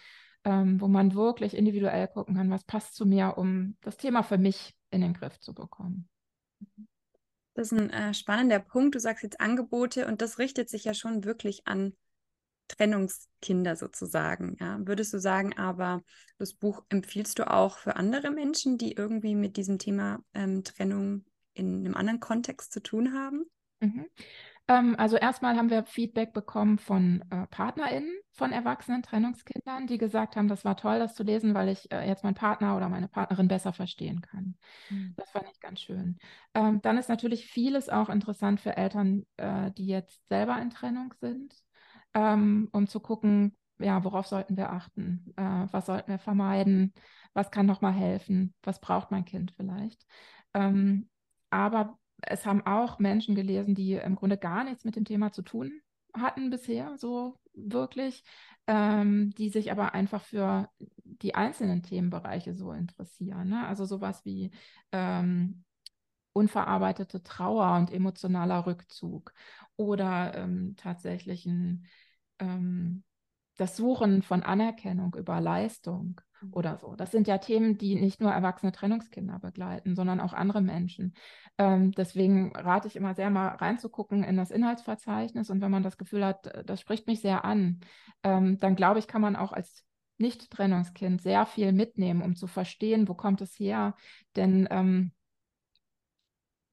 ähm, 0.44 0.78
wo 0.80 0.86
man 0.86 1.14
wirklich 1.14 1.56
individuell 1.56 2.08
gucken 2.08 2.36
kann, 2.36 2.50
was 2.50 2.64
passt 2.64 2.94
zu 2.94 3.06
mir, 3.06 3.38
um 3.38 3.76
das 3.80 3.96
Thema 3.96 4.22
für 4.22 4.36
mich 4.36 4.74
in 4.90 5.00
den 5.00 5.14
Griff 5.14 5.40
zu 5.40 5.54
bekommen. 5.54 6.10
Das 7.54 7.72
ist 7.72 7.78
ein 7.78 7.88
äh, 7.88 8.12
spannender 8.12 8.58
Punkt. 8.58 8.96
Du 8.96 9.00
sagst 9.00 9.22
jetzt 9.22 9.40
Angebote 9.40 10.06
und 10.06 10.20
das 10.20 10.38
richtet 10.38 10.68
sich 10.68 10.84
ja 10.84 10.92
schon 10.92 11.24
wirklich 11.24 11.66
an 11.66 11.94
Trennungskinder 12.68 13.76
sozusagen. 13.76 14.58
Ja? 14.60 14.78
Würdest 14.86 15.14
du 15.14 15.18
sagen, 15.18 15.56
aber 15.56 16.02
das 16.36 16.52
Buch 16.52 16.84
empfiehlst 16.90 17.38
du 17.38 17.50
auch 17.50 17.78
für 17.78 17.96
andere 17.96 18.30
Menschen, 18.30 18.76
die 18.76 18.92
irgendwie 18.92 19.34
mit 19.34 19.56
diesem 19.56 19.78
Thema 19.78 20.22
ähm, 20.34 20.64
Trennung 20.64 21.24
in 21.54 21.78
einem 21.78 21.96
anderen 21.96 22.20
Kontext 22.20 22.72
zu 22.72 22.82
tun 22.82 23.14
haben? 23.14 23.46
Mhm. 23.80 24.06
Ähm, 24.68 24.96
also 24.98 25.16
erstmal 25.16 25.56
haben 25.56 25.70
wir 25.70 25.84
Feedback 25.84 26.32
bekommen 26.32 26.78
von 26.78 27.24
äh, 27.30 27.46
PartnerInnen 27.46 28.12
von 28.32 28.52
erwachsenen 28.52 29.02
Trennungskindern, 29.02 29.86
die 29.86 29.98
gesagt 29.98 30.36
haben, 30.36 30.48
das 30.48 30.64
war 30.64 30.76
toll, 30.76 30.98
das 30.98 31.14
zu 31.14 31.22
lesen, 31.22 31.54
weil 31.54 31.68
ich 31.68 31.90
äh, 31.90 32.06
jetzt 32.06 32.22
meinen 32.22 32.34
Partner 32.34 32.76
oder 32.76 32.88
meine 32.88 33.08
Partnerin 33.08 33.48
besser 33.48 33.72
verstehen 33.72 34.20
kann. 34.20 34.56
Mhm. 34.90 35.14
Das 35.16 35.30
fand 35.30 35.46
ich 35.52 35.60
ganz 35.60 35.80
schön. 35.80 36.18
Ähm, 36.54 36.80
dann 36.82 36.98
ist 36.98 37.08
natürlich 37.08 37.46
vieles 37.46 37.88
auch 37.88 38.08
interessant 38.08 38.60
für 38.60 38.76
Eltern, 38.76 39.24
äh, 39.36 39.70
die 39.72 39.86
jetzt 39.86 40.28
selber 40.28 40.60
in 40.60 40.70
Trennung 40.70 41.14
sind, 41.20 41.54
ähm, 42.14 42.68
um 42.72 42.86
zu 42.86 43.00
gucken, 43.00 43.56
ja, 43.78 44.02
worauf 44.04 44.26
sollten 44.26 44.56
wir 44.56 44.72
achten? 44.72 45.32
Äh, 45.36 45.66
was 45.70 45.86
sollten 45.86 46.10
wir 46.10 46.18
vermeiden? 46.18 46.92
Was 47.32 47.50
kann 47.50 47.66
nochmal 47.66 47.92
helfen? 47.92 48.54
Was 48.62 48.80
braucht 48.80 49.10
mein 49.10 49.24
Kind 49.24 49.52
vielleicht? 49.56 50.04
Ähm, 50.52 51.08
aber 51.50 51.98
es 52.22 52.46
haben 52.46 52.66
auch 52.66 52.98
Menschen 52.98 53.34
gelesen, 53.34 53.74
die 53.74 53.94
im 53.94 54.16
Grunde 54.16 54.36
gar 54.38 54.64
nichts 54.64 54.84
mit 54.84 54.96
dem 54.96 55.04
Thema 55.04 55.32
zu 55.32 55.42
tun 55.42 55.80
hatten 56.14 56.50
bisher, 56.50 56.96
so 56.96 57.38
wirklich, 57.54 58.24
ähm, 58.66 59.30
die 59.36 59.50
sich 59.50 59.70
aber 59.70 59.94
einfach 59.94 60.22
für 60.22 60.68
die 61.04 61.34
einzelnen 61.34 61.82
Themenbereiche 61.82 62.54
so 62.54 62.72
interessieren. 62.72 63.48
Ne? 63.48 63.66
Also 63.66 63.84
sowas 63.84 64.24
wie 64.24 64.50
ähm, 64.92 65.64
unverarbeitete 66.32 67.22
Trauer 67.22 67.76
und 67.76 67.92
emotionaler 67.92 68.66
Rückzug 68.66 69.32
oder 69.76 70.34
ähm, 70.36 70.74
tatsächlich 70.76 71.46
ein, 71.46 71.86
ähm, 72.38 73.02
das 73.58 73.76
Suchen 73.76 74.22
von 74.22 74.42
Anerkennung 74.42 75.14
über 75.14 75.40
Leistung 75.40 76.20
Mhm. 76.40 76.52
oder 76.52 76.78
so. 76.78 76.94
Das 76.94 77.10
sind 77.10 77.26
ja 77.26 77.38
Themen, 77.38 77.76
die 77.76 77.96
nicht 77.96 78.20
nur 78.20 78.30
erwachsene 78.30 78.72
Trennungskinder 78.72 79.38
begleiten, 79.40 79.94
sondern 79.96 80.20
auch 80.20 80.32
andere 80.32 80.62
Menschen. 80.62 81.14
Ähm, 81.58 81.92
deswegen 81.92 82.54
rate 82.56 82.88
ich 82.88 82.96
immer 82.96 83.14
sehr 83.14 83.30
mal 83.30 83.48
reinzugucken 83.48 84.22
in 84.22 84.36
das 84.36 84.50
Inhaltsverzeichnis 84.50 85.50
und 85.50 85.60
wenn 85.60 85.70
man 85.70 85.82
das 85.82 85.98
Gefühl 85.98 86.24
hat, 86.24 86.46
äh, 86.46 86.64
das 86.64 86.80
spricht 86.80 87.06
mich 87.06 87.20
sehr 87.20 87.44
an, 87.44 87.80
ähm, 88.22 88.58
dann 88.58 88.76
glaube 88.76 89.00
ich, 89.00 89.08
kann 89.08 89.20
man 89.20 89.36
auch 89.36 89.52
als 89.52 89.84
Nicht-Trennungskind 90.18 91.20
sehr 91.20 91.44
viel 91.46 91.72
mitnehmen, 91.72 92.22
um 92.22 92.36
zu 92.36 92.46
verstehen, 92.46 93.08
wo 93.08 93.14
kommt 93.14 93.40
es 93.40 93.58
her. 93.58 93.94
Denn 94.36 94.68
ähm, 94.70 95.12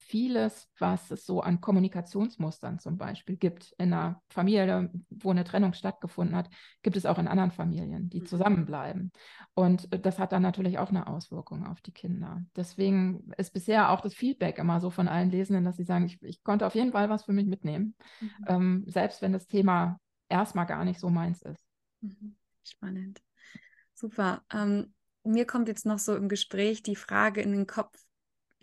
vieles, 0.08 0.70
was 0.78 1.10
es 1.10 1.26
so 1.26 1.42
an 1.42 1.62
Kommunikationsmustern 1.62 2.78
zum 2.78 2.98
Beispiel 2.98 3.38
gibt 3.38 3.74
in 3.80 3.92
einer 3.92 4.22
Familie, 4.30 4.92
wo 5.10 5.32
eine 5.32 5.44
Trennung 5.44 5.74
stattgefunden 5.74 6.36
hat, 6.36 6.50
gibt 6.84 6.96
es 6.96 7.08
auch 7.08 7.18
in 7.18 7.28
anderen 7.28 7.52
Familien, 7.52 8.10
die 8.10 8.22
mhm. 8.22 8.26
zusammenbleiben. 8.28 9.12
Und 9.56 9.92
äh, 9.92 10.00
das 10.00 10.20
hat 10.20 10.32
dann 10.32 10.44
natürlich 10.44 10.78
auch 10.78 10.90
eine 10.90 11.08
Auswirkung 11.08 11.66
auf 11.66 11.82
die 11.82 11.92
Kinder. 11.92 12.44
Deswegen 12.56 13.32
ist 13.38 13.52
bisher 13.52 13.90
auch 13.90 14.02
das 14.02 14.14
Feedback 14.14 14.60
immer 14.60 14.80
so 14.80 14.92
von 14.92 15.08
allen 15.08 15.32
Lesenden, 15.32 15.66
dass 15.66 15.78
sie 15.78 15.86
sagen, 15.86 16.06
ich, 16.06 16.22
ich 16.22 16.44
konnte 16.44 16.68
auf 16.68 16.76
jeden 16.76 16.92
Fall 16.92 17.10
was 17.10 17.26
für 17.26 17.34
mich 17.34 17.48
mitnehmen, 17.48 17.96
mhm. 18.22 18.30
ähm, 18.48 18.84
selbst 18.88 19.24
wenn 19.24 19.34
das 19.34 19.48
Thema 19.48 20.00
erstmal 20.30 20.68
gar 20.68 20.86
nicht 20.86 21.00
so 21.00 21.10
meins 21.10 21.41
ist. 21.41 21.65
Mhm. 22.02 22.36
Spannend. 22.63 23.24
Super. 23.96 24.44
Ähm, 24.54 24.94
mir 25.24 25.46
kommt 25.46 25.68
jetzt 25.68 25.88
noch 25.88 26.00
so 26.00 26.15
im 26.15 26.30
Gespräch 26.30 26.84
die 26.84 26.96
Frage 26.96 27.41
in 27.41 27.52
den 27.52 27.65
Kopf, 27.65 28.05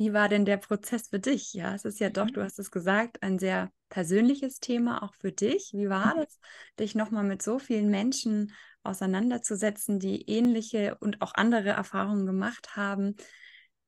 wie 0.02 0.12
war 0.12 0.28
denn 0.28 0.44
der 0.44 0.56
Prozess 0.56 1.08
für 1.10 1.20
dich? 1.20 1.54
Ja, 1.54 1.76
es 1.76 1.84
ist 1.84 2.00
ja 2.00 2.10
doch, 2.10 2.26
mhm. 2.26 2.32
du 2.32 2.42
hast 2.42 2.58
es 2.58 2.72
gesagt, 2.72 3.22
ein 3.22 3.38
sehr 3.38 3.70
persönliches 3.88 4.58
Thema 4.58 5.04
auch 5.04 5.14
für 5.14 5.30
dich. 5.30 5.70
Wie 5.74 5.88
war 5.88 6.16
mhm. 6.16 6.20
das, 6.20 6.40
dich 6.80 6.96
nochmal 6.96 7.22
mit 7.22 7.40
so 7.40 7.60
vielen 7.60 7.88
Menschen 7.88 8.52
auseinanderzusetzen, 8.82 10.00
die 10.00 10.28
ähnliche 10.28 10.96
und 10.98 11.22
auch 11.22 11.34
andere 11.34 11.68
Erfahrungen 11.68 12.26
gemacht 12.26 12.74
haben? 12.74 13.14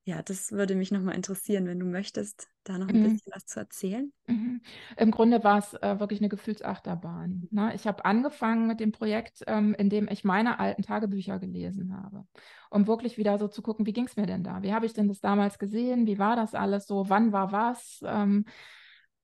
Ja, 0.07 0.23
das 0.23 0.53
würde 0.53 0.75
mich 0.75 0.91
nochmal 0.91 1.15
interessieren, 1.15 1.67
wenn 1.67 1.79
du 1.79 1.87
möchtest, 1.87 2.49
da 2.63 2.77
noch 2.77 2.89
ein 2.89 3.01
mhm. 3.01 3.13
bisschen 3.15 3.33
was 3.35 3.47
zu 3.47 3.61
erzählen. 3.61 4.13
Mhm. 4.27 4.61
Im 4.99 5.11
Grunde 5.11 5.43
war 5.43 5.59
es 5.59 5.73
äh, 5.75 5.99
wirklich 5.99 6.21
eine 6.21 6.29
Gefühlsachterbahn. 6.29 7.49
Ne? 7.51 7.73
Ich 7.75 7.87
habe 7.87 8.05
angefangen 8.05 8.67
mit 8.67 8.81
dem 8.81 8.93
Projekt, 8.93 9.45
ähm, 9.47 9.75
in 9.79 9.89
dem 9.89 10.07
ich 10.11 10.23
meine 10.23 10.61
alten 10.61 10.83
Tagebücher 10.83 11.39
gelesen 11.39 11.97
habe, 11.97 12.27
um 12.69 12.87
wirklich 12.87 13.17
wieder 13.17 13.39
so 13.39 13.49
zu 13.49 13.63
gucken, 13.63 13.87
wie 13.87 13.95
ging 13.95 14.05
es 14.05 14.17
mir 14.17 14.27
denn 14.27 14.45
da? 14.45 14.63
Wie 14.63 14.75
habe 14.75 14.85
ich 14.85 14.93
denn 14.93 15.09
das 15.09 15.21
damals 15.21 15.59
gesehen? 15.59 16.07
Wie 16.07 16.19
war 16.19 16.37
das 16.37 16.55
alles 16.55 16.87
so? 16.87 17.09
Wann 17.09 17.33
war 17.33 17.51
was? 17.53 18.01
Ähm, 18.05 18.45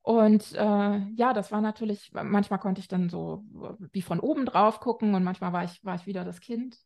und 0.03 0.53
äh, 0.55 0.99
ja, 1.15 1.33
das 1.35 1.53
war 1.53 1.61
natürlich, 1.61 2.11
manchmal 2.13 2.59
konnte 2.59 2.81
ich 2.81 2.89
dann 2.89 3.11
so 3.11 3.45
wie 3.93 4.03
von 4.03 4.19
oben 4.19 4.47
drauf 4.47 4.81
gucken 4.81 5.15
und 5.15 5.25
manchmal 5.25 5.53
war 5.53 5.65
ich, 5.65 5.85
war 5.85 5.95
ich 5.97 6.07
wieder 6.07 6.25
das 6.25 6.41
Kind. 6.41 6.79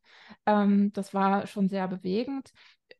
Ähm, 0.46 0.92
das 0.92 1.14
war 1.14 1.46
schon 1.46 1.68
sehr 1.68 1.86
bewegend. 1.86 2.50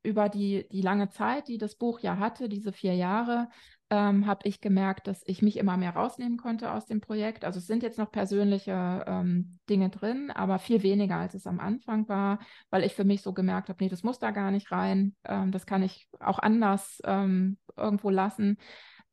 Über 0.03 0.29
die, 0.29 0.69
die 0.71 0.83
lange 0.83 1.11
Zeit, 1.11 1.49
die 1.49 1.59
das 1.59 1.75
Buch 1.75 1.99
ja 2.01 2.19
hatte, 2.19 2.49
diese 2.49 2.73
vier 2.73 2.95
Jahre, 2.95 3.49
ähm, 3.91 4.27
habe 4.27 4.47
ich 4.49 4.61
gemerkt, 4.61 5.09
dass 5.09 5.23
ich 5.27 5.43
mich 5.43 5.57
immer 5.57 5.77
mehr 5.77 5.95
rausnehmen 5.95 6.39
konnte 6.39 6.73
aus 6.73 6.87
dem 6.87 7.01
Projekt. 7.01 7.45
Also 7.45 7.59
es 7.59 7.67
sind 7.67 7.83
jetzt 7.83 7.99
noch 7.99 8.11
persönliche 8.11 9.05
ähm, 9.07 9.59
Dinge 9.69 9.91
drin, 9.91 10.31
aber 10.31 10.59
viel 10.59 10.83
weniger, 10.83 11.17
als 11.17 11.35
es 11.35 11.47
am 11.47 11.61
Anfang 11.61 12.09
war, 12.09 12.39
weil 12.71 12.85
ich 12.85 12.95
für 12.95 13.05
mich 13.05 13.23
so 13.23 13.33
gemerkt 13.33 13.69
habe, 13.69 13.83
nee, 13.83 13.91
das 13.91 14.03
muss 14.03 14.19
da 14.19 14.31
gar 14.31 14.51
nicht 14.51 14.71
rein. 14.73 15.15
Ähm, 15.25 15.51
das 15.53 15.67
kann 15.67 15.83
ich 15.83 16.09
auch 16.21 16.39
anders 16.39 17.01
ähm, 17.05 17.59
irgendwo 17.77 18.11
lassen. 18.11 18.59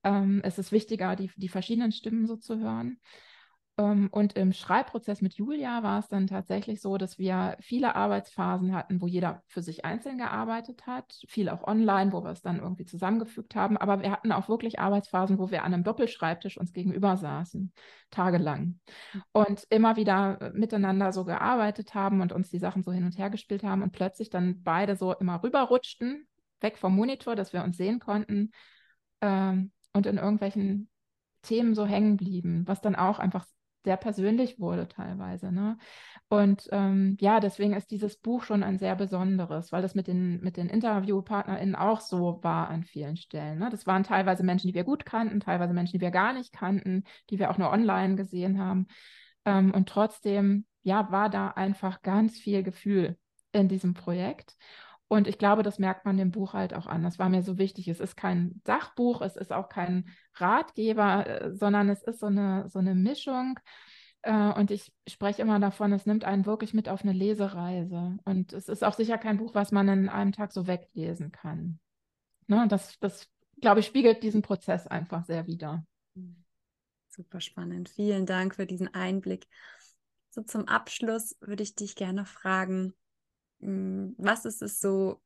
Ähm, 0.04 0.42
es 0.44 0.58
ist 0.58 0.72
wichtiger, 0.72 1.16
die, 1.16 1.32
die 1.36 1.50
verschiedenen 1.50 1.92
Stimmen 1.92 2.28
so 2.28 2.36
zu 2.36 2.60
hören. 2.60 3.00
Ähm, 3.78 4.10
und 4.12 4.34
im 4.34 4.54
Schreibprozess 4.54 5.22
mit 5.22 5.36
Julia 5.36 5.82
war 5.84 6.00
es 6.00 6.08
dann 6.08 6.28
tatsächlich 6.28 6.82
so, 6.82 6.98
dass 6.98 7.18
wir 7.18 7.58
viele 7.62 7.96
Arbeitsphasen 7.96 8.76
hatten, 8.76 9.02
wo 9.02 9.08
jeder 9.08 9.44
für 9.48 9.62
sich 9.62 9.86
einzeln 9.86 10.18
gearbeitet 10.18 10.86
hat, 10.88 11.14
viel 11.28 11.50
auch 11.50 11.66
online, 11.66 12.12
wo 12.12 12.24
wir 12.24 12.32
es 12.32 12.42
dann 12.42 12.60
irgendwie 12.60 12.86
zusammengefügt 12.86 13.56
haben. 13.56 13.78
Aber 13.78 14.02
wir 14.02 14.12
hatten 14.12 14.32
auch 14.32 14.50
wirklich 14.50 14.80
Arbeitsphasen, 14.80 15.40
wo 15.40 15.52
wir 15.52 15.64
an 15.64 15.74
einem 15.74 15.84
Doppelschreibtisch 15.84 16.58
uns 16.58 16.74
gegenüber 16.74 17.16
saßen, 17.18 17.72
tagelang. 18.10 18.80
Und 19.32 19.66
immer 19.70 19.96
wieder 19.96 20.42
äh, 20.42 20.52
miteinander 20.54 21.14
so 21.14 21.24
gearbeitet 21.26 21.94
haben 21.94 22.22
und 22.22 22.34
uns 22.34 22.50
die 22.50 22.60
Sachen 22.60 22.84
so 22.84 22.92
hin 22.92 23.06
und 23.06 23.18
her 23.18 23.30
gespielt 23.30 23.64
haben 23.64 23.84
und 23.84 23.92
plötzlich 23.94 24.30
dann 24.30 24.62
beide 24.64 24.96
so 24.96 25.14
immer 25.14 25.42
rüberrutschten, 25.42 26.28
weg 26.60 26.78
vom 26.78 26.96
Monitor, 26.96 27.36
dass 27.36 27.54
wir 27.54 27.64
uns 27.64 27.78
sehen 27.78 28.00
konnten. 28.00 28.52
Ähm, 29.22 29.72
und 29.93 30.06
in 30.06 30.17
irgendwelchen 30.17 30.89
Themen 31.41 31.75
so 31.75 31.86
hängen 31.86 32.17
blieben, 32.17 32.67
was 32.67 32.82
dann 32.82 32.95
auch 32.95 33.19
einfach 33.19 33.45
sehr 33.84 33.97
persönlich 33.97 34.60
wurde 34.60 34.88
teilweise. 34.88 35.51
Ne? 35.51 35.77
Und 36.30 36.67
ähm, 36.71 37.17
ja, 37.19 37.39
deswegen 37.39 37.73
ist 37.73 37.91
dieses 37.91 38.17
Buch 38.17 38.43
schon 38.43 38.63
ein 38.63 38.77
sehr 38.77 38.95
besonderes, 38.95 39.71
weil 39.71 39.82
das 39.82 39.95
mit 39.95 40.08
den, 40.08 40.39
mit 40.41 40.58
den 40.58 40.69
InterviewpartnerInnen 40.69 41.75
auch 41.75 41.99
so 41.99 42.39
war 42.43 42.69
an 42.69 42.84
vielen 42.84 43.17
Stellen. 43.17 43.60
Ne? 43.60 43.69
Das 43.69 43.88
waren 43.88 44.04
teilweise 44.04 44.43
Menschen, 44.43 44.67
die 44.67 44.75
wir 44.75 44.84
gut 44.84 45.06
kannten, 45.06 45.39
teilweise 45.39 45.73
Menschen, 45.73 45.93
die 45.93 46.01
wir 46.01 46.12
gar 46.12 46.34
nicht 46.34 46.54
kannten, 46.54 47.04
die 47.30 47.39
wir 47.39 47.49
auch 47.49 47.58
nur 47.58 47.71
online 47.71 48.15
gesehen 48.15 48.60
haben. 48.60 48.88
Ähm, 49.45 49.71
und 49.73 49.89
trotzdem, 49.89 50.65
ja, 50.84 51.12
war 51.12 51.30
da 51.30 51.49
einfach 51.49 52.01
ganz 52.01 52.38
viel 52.38 52.63
Gefühl 52.63 53.17
in 53.51 53.67
diesem 53.67 53.93
Projekt. 53.93 54.56
Und 55.12 55.28
ich 55.28 55.38
glaube, 55.38 55.62
das 55.62 55.78
merkt 55.78 56.06
man 56.06 56.15
dem 56.15 56.32
Buch 56.32 56.54
halt 56.54 56.74
auch 56.74 56.88
an. 56.88 57.04
Das 57.04 57.19
war 57.19 57.28
mir 57.28 57.43
so 57.43 57.58
wichtig. 57.58 57.89
Es 57.89 58.00
ist 58.00 58.15
kein 58.15 58.62
Sachbuch, 58.65 59.19
es 59.19 59.36
ist 59.36 59.52
auch 59.52 59.67
kein 59.67 60.08
Ratgeber, 60.36 61.28
äh, 61.28 61.54
sondern 61.54 61.89
es 61.89 62.02
ist 62.02 62.21
so 62.21 62.28
eine, 62.28 62.69
so 62.69 62.80
eine 62.80 62.95
Mischung. 62.95 63.60
Äh, 64.21 64.54
und 64.54 64.71
ich 64.71 64.93
spreche 65.06 65.41
immer 65.41 65.60
davon, 65.60 65.91
es 65.91 66.06
nimmt 66.06 66.24
einen 66.24 66.45
wirklich 66.45 66.74
mit 66.74 66.88
auf 66.88 67.02
eine 67.04 67.12
Lesereise. 67.12 68.19
Und 68.24 68.54
es 68.54 68.69
ist 68.69 68.86
auch 68.86 68.93
sicher 68.93 69.17
kein 69.17 69.36
Buch, 69.36 69.54
was 69.54 69.74
man 69.74 69.89
in 69.89 70.08
einem 70.08 70.32
Tag 70.32 70.54
so 70.54 70.65
weglesen 70.65 71.34
kann. 71.34 71.82
Ne? 72.47 72.65
Das, 72.69 72.97
das, 73.02 73.28
glaube 73.60 73.82
ich, 73.82 73.88
spiegelt 73.88 74.24
diesen 74.24 74.41
Prozess 74.41 74.88
einfach 74.88 75.26
sehr 75.26 75.45
wider. 75.45 75.86
Super 77.10 77.41
spannend. 77.41 77.89
Vielen 77.89 78.26
Dank 78.26 78.56
für 78.56 78.65
diesen 78.65 78.93
Einblick. 78.93 79.45
So 80.30 80.41
zum 80.41 80.69
Abschluss 80.69 81.36
würde 81.41 81.63
ich 81.63 81.76
dich 81.76 81.95
gerne 81.95 82.24
fragen, 82.24 82.93
was 83.62 84.45
ist 84.45 84.62
es 84.62 84.80
so, 84.80 85.21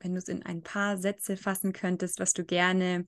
wenn 0.00 0.12
du 0.12 0.18
es 0.18 0.28
in 0.28 0.42
ein 0.42 0.62
paar 0.62 0.98
Sätze 0.98 1.36
fassen 1.36 1.72
könntest, 1.72 2.18
was 2.18 2.32
du 2.32 2.44
gerne 2.44 3.06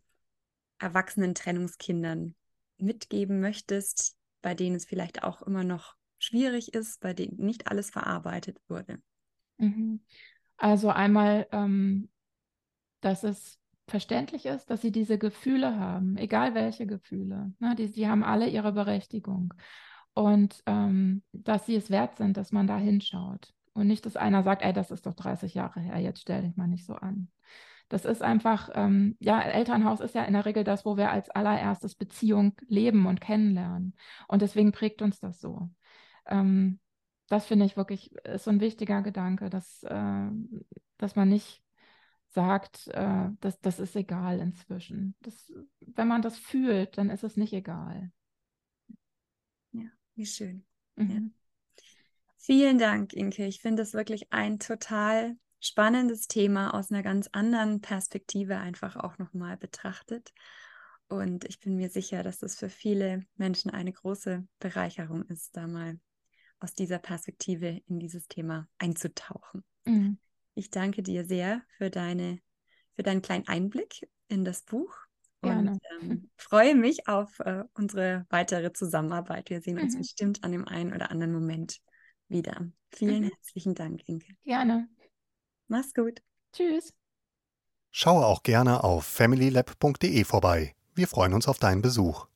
erwachsenen 0.78 1.34
Trennungskindern 1.34 2.34
mitgeben 2.78 3.40
möchtest, 3.40 4.16
bei 4.42 4.54
denen 4.54 4.76
es 4.76 4.84
vielleicht 4.84 5.22
auch 5.22 5.42
immer 5.42 5.64
noch 5.64 5.94
schwierig 6.18 6.74
ist, 6.74 7.00
bei 7.00 7.14
denen 7.14 7.36
nicht 7.36 7.68
alles 7.68 7.90
verarbeitet 7.90 8.58
wurde? 8.68 9.00
Mhm. 9.58 10.00
Also 10.56 10.88
einmal, 10.90 11.46
ähm, 11.52 12.08
dass 13.00 13.24
es 13.24 13.58
verständlich 13.86 14.46
ist, 14.46 14.70
dass 14.70 14.80
sie 14.80 14.92
diese 14.92 15.18
Gefühle 15.18 15.78
haben, 15.78 16.16
egal 16.16 16.54
welche 16.54 16.86
Gefühle. 16.86 17.52
Ne? 17.58 17.74
Die, 17.76 17.90
die 17.90 18.08
haben 18.08 18.24
alle 18.24 18.48
ihre 18.48 18.72
Berechtigung. 18.72 19.52
Und 20.14 20.62
ähm, 20.66 21.22
dass 21.32 21.66
sie 21.66 21.74
es 21.74 21.90
wert 21.90 22.16
sind, 22.16 22.36
dass 22.36 22.52
man 22.52 22.66
da 22.66 22.78
hinschaut. 22.78 23.52
Und 23.74 23.86
nicht, 23.88 24.06
dass 24.06 24.16
einer 24.16 24.42
sagt, 24.42 24.62
ey, 24.62 24.72
das 24.72 24.90
ist 24.90 25.06
doch 25.06 25.14
30 25.14 25.54
Jahre 25.54 25.80
her, 25.80 25.98
jetzt 25.98 26.20
stell 26.22 26.42
dich 26.42 26.56
mal 26.56 26.68
nicht 26.68 26.86
so 26.86 26.94
an. 26.94 27.28
Das 27.88 28.04
ist 28.04 28.22
einfach, 28.22 28.70
ähm, 28.74 29.16
ja, 29.20 29.40
Elternhaus 29.42 30.00
ist 30.00 30.14
ja 30.14 30.24
in 30.24 30.32
der 30.32 30.46
Regel 30.46 30.64
das, 30.64 30.84
wo 30.86 30.96
wir 30.96 31.10
als 31.10 31.28
allererstes 31.30 31.94
Beziehung 31.94 32.54
leben 32.66 33.06
und 33.06 33.20
kennenlernen. 33.20 33.94
Und 34.28 34.42
deswegen 34.42 34.72
prägt 34.72 35.02
uns 35.02 35.20
das 35.20 35.40
so. 35.40 35.70
Ähm, 36.26 36.80
das 37.28 37.46
finde 37.46 37.66
ich 37.66 37.76
wirklich 37.76 38.12
ist 38.24 38.44
so 38.44 38.50
ein 38.50 38.60
wichtiger 38.60 39.02
Gedanke, 39.02 39.50
dass, 39.50 39.82
äh, 39.82 40.30
dass 40.98 41.16
man 41.16 41.28
nicht 41.28 41.62
sagt, 42.28 42.88
äh, 42.88 43.28
das, 43.40 43.60
das 43.60 43.78
ist 43.78 43.96
egal 43.96 44.40
inzwischen. 44.40 45.14
Das, 45.20 45.52
wenn 45.80 46.08
man 46.08 46.22
das 46.22 46.36
fühlt, 46.38 46.98
dann 46.98 47.10
ist 47.10 47.24
es 47.24 47.36
nicht 47.36 47.52
egal. 47.52 48.10
Ja, 49.72 49.90
wie 50.14 50.26
schön. 50.26 50.64
Mhm. 50.96 51.10
Ja. 51.10 51.43
Vielen 52.46 52.76
Dank, 52.76 53.14
Inke. 53.14 53.46
Ich 53.46 53.62
finde 53.62 53.80
das 53.80 53.94
wirklich 53.94 54.30
ein 54.30 54.58
total 54.58 55.34
spannendes 55.60 56.28
Thema 56.28 56.74
aus 56.74 56.90
einer 56.90 57.02
ganz 57.02 57.26
anderen 57.32 57.80
Perspektive 57.80 58.58
einfach 58.58 58.96
auch 58.96 59.16
nochmal 59.16 59.56
betrachtet. 59.56 60.30
Und 61.08 61.46
ich 61.46 61.58
bin 61.58 61.74
mir 61.74 61.88
sicher, 61.88 62.22
dass 62.22 62.40
das 62.40 62.56
für 62.56 62.68
viele 62.68 63.24
Menschen 63.36 63.70
eine 63.70 63.94
große 63.94 64.46
Bereicherung 64.58 65.22
ist, 65.22 65.56
da 65.56 65.66
mal 65.66 65.98
aus 66.60 66.74
dieser 66.74 66.98
Perspektive 66.98 67.80
in 67.86 67.98
dieses 67.98 68.28
Thema 68.28 68.68
einzutauchen. 68.76 69.64
Mhm. 69.86 70.18
Ich 70.54 70.70
danke 70.70 71.02
dir 71.02 71.24
sehr 71.24 71.62
für, 71.78 71.88
deine, 71.88 72.40
für 72.94 73.02
deinen 73.02 73.22
kleinen 73.22 73.48
Einblick 73.48 74.06
in 74.28 74.44
das 74.44 74.60
Buch 74.64 74.94
Gerne. 75.40 75.70
und 75.70 75.80
ähm, 76.02 76.30
freue 76.36 76.74
mich 76.74 77.08
auf 77.08 77.40
äh, 77.40 77.64
unsere 77.72 78.26
weitere 78.28 78.74
Zusammenarbeit. 78.74 79.48
Wir 79.48 79.62
sehen 79.62 79.78
uns 79.78 79.94
mhm. 79.94 80.00
bestimmt 80.00 80.44
an 80.44 80.52
dem 80.52 80.68
einen 80.68 80.92
oder 80.92 81.10
anderen 81.10 81.32
Moment 81.32 81.80
wieder. 82.28 82.68
Vielen 82.90 83.24
mhm. 83.24 83.30
herzlichen 83.30 83.74
Dank, 83.74 84.02
Inke. 84.06 84.34
Gerne. 84.44 84.88
Mach's 85.68 85.94
gut. 85.94 86.22
Tschüss. 86.52 86.94
Schaue 87.90 88.26
auch 88.26 88.42
gerne 88.42 88.82
auf 88.82 89.04
familylab.de 89.06 90.24
vorbei. 90.24 90.74
Wir 90.94 91.08
freuen 91.08 91.32
uns 91.32 91.48
auf 91.48 91.58
deinen 91.58 91.82
Besuch. 91.82 92.26